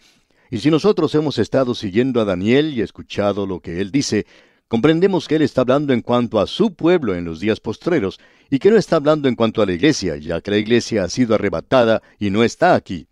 Y 0.51 0.60
si 0.60 0.69
nosotros 0.69 1.13
hemos 1.15 1.38
estado 1.38 1.75
siguiendo 1.75 2.21
a 2.21 2.25
Daniel 2.25 2.73
y 2.73 2.81
escuchado 2.81 3.45
lo 3.45 3.60
que 3.60 3.81
él 3.81 3.91
dice, 3.91 4.25
comprendemos 4.67 5.27
que 5.27 5.36
él 5.36 5.41
está 5.41 5.62
hablando 5.62 5.93
en 5.93 6.01
cuanto 6.01 6.39
a 6.39 6.47
su 6.47 6.75
pueblo 6.75 7.15
en 7.15 7.25
los 7.25 7.39
días 7.39 7.60
postreros, 7.60 8.19
y 8.49 8.60
que 8.60 8.69
no 8.69 8.77
está 8.77 8.97
hablando 8.97 9.27
en 9.27 9.36
cuanto 9.36 9.62
a 9.62 9.65
la 9.65 9.73
iglesia, 9.73 10.17
ya 10.17 10.41
que 10.41 10.51
la 10.51 10.58
iglesia 10.58 11.03
ha 11.03 11.10
sido 11.10 11.36
arrebatada 11.36 12.01
y 12.19 12.29
no 12.29 12.43
está 12.43 12.75
aquí. 12.75 13.08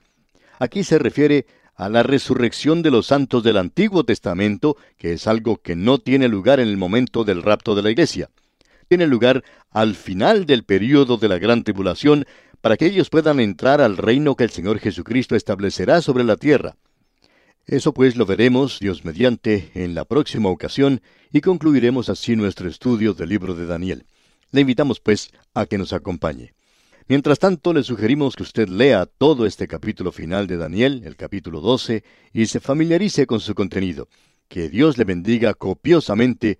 Aquí 0.60 0.84
se 0.84 1.00
refiere 1.00 1.48
a 1.76 1.90
la 1.90 2.04
resurrección 2.04 2.84
de 2.84 2.92
los 2.92 3.08
santos 3.08 3.44
del 3.44 3.58
Antiguo 3.58 4.04
Testamento, 4.04 4.78
que 4.98 5.14
es 5.14 5.26
algo 5.26 5.58
que 5.58 5.76
no 5.76 5.98
tiene 5.98 6.28
lugar 6.28 6.60
en 6.60 6.68
el 6.68 6.78
momento 6.78 7.24
del 7.24 7.42
rapto 7.42 7.74
de 7.74 7.82
la 7.82 7.90
iglesia 7.90 8.30
tiene 8.94 9.08
lugar 9.08 9.44
al 9.72 9.96
final 9.96 10.46
del 10.46 10.66
período 10.66 11.18
de 11.18 11.28
la 11.28 11.40
gran 11.40 11.64
tribulación 11.64 12.26
para 12.62 12.78
que 12.78 12.86
ellos 12.86 13.10
puedan 13.10 13.40
entrar 13.40 13.82
al 13.82 13.98
reino 13.98 14.36
que 14.36 14.44
el 14.44 14.52
Señor 14.52 14.78
Jesucristo 14.78 15.36
establecerá 15.36 16.00
sobre 16.02 16.24
la 16.24 16.38
tierra. 16.38 16.76
Eso 17.66 17.94
pues 17.94 18.18
lo 18.18 18.26
veremos, 18.26 18.80
Dios 18.80 19.06
mediante, 19.06 19.72
en 19.74 19.96
la 19.96 20.04
próxima 20.04 20.50
ocasión 20.50 21.02
y 21.32 21.40
concluiremos 21.40 22.10
así 22.10 22.36
nuestro 22.36 22.68
estudio 22.68 23.14
del 23.14 23.30
libro 23.30 23.56
de 23.56 23.66
Daniel. 23.66 24.06
Le 24.52 24.62
invitamos 24.62 25.00
pues 25.00 25.32
a 25.54 25.66
que 25.66 25.78
nos 25.78 25.94
acompañe. 25.94 26.54
Mientras 27.08 27.40
tanto, 27.40 27.74
le 27.74 27.84
sugerimos 27.84 28.36
que 28.36 28.44
usted 28.44 28.68
lea 28.68 29.06
todo 29.06 29.46
este 29.46 29.68
capítulo 29.68 30.12
final 30.12 30.46
de 30.46 30.58
Daniel, 30.58 31.04
el 31.06 31.16
capítulo 31.16 31.62
12, 31.62 32.04
y 32.34 32.46
se 32.48 32.60
familiarice 32.60 33.26
con 33.28 33.40
su 33.40 33.56
contenido. 33.56 34.10
Que 34.50 34.68
Dios 34.68 34.98
le 34.98 35.06
bendiga 35.06 35.54
copiosamente 35.54 36.60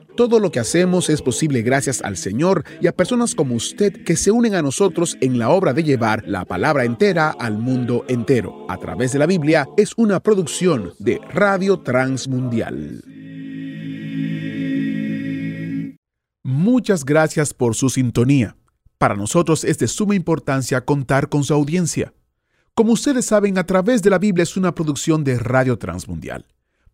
Todo 0.15 0.39
lo 0.39 0.51
que 0.51 0.59
hacemos 0.59 1.09
es 1.09 1.21
posible 1.21 1.61
gracias 1.61 2.01
al 2.01 2.17
Señor 2.17 2.65
y 2.81 2.87
a 2.87 2.91
personas 2.95 3.33
como 3.33 3.55
usted 3.55 4.03
que 4.03 4.17
se 4.17 4.31
unen 4.31 4.55
a 4.55 4.61
nosotros 4.61 5.17
en 5.21 5.39
la 5.39 5.49
obra 5.49 5.73
de 5.73 5.83
llevar 5.83 6.23
la 6.27 6.43
palabra 6.43 6.83
entera 6.83 7.29
al 7.29 7.57
mundo 7.57 8.03
entero. 8.09 8.65
A 8.69 8.77
través 8.77 9.13
de 9.13 9.19
la 9.19 9.25
Biblia 9.25 9.67
es 9.77 9.93
una 9.95 10.19
producción 10.19 10.93
de 10.99 11.19
Radio 11.29 11.79
Transmundial. 11.79 13.03
Muchas 16.43 17.05
gracias 17.05 17.53
por 17.53 17.75
su 17.75 17.89
sintonía. 17.89 18.57
Para 18.97 19.15
nosotros 19.15 19.63
es 19.63 19.79
de 19.79 19.87
suma 19.87 20.15
importancia 20.15 20.81
contar 20.83 21.29
con 21.29 21.43
su 21.43 21.53
audiencia. 21.53 22.13
Como 22.73 22.93
ustedes 22.93 23.25
saben, 23.25 23.57
a 23.57 23.65
través 23.65 24.01
de 24.01 24.09
la 24.09 24.19
Biblia 24.19 24.43
es 24.43 24.57
una 24.57 24.75
producción 24.75 25.23
de 25.23 25.39
Radio 25.39 25.77
Transmundial. 25.77 26.45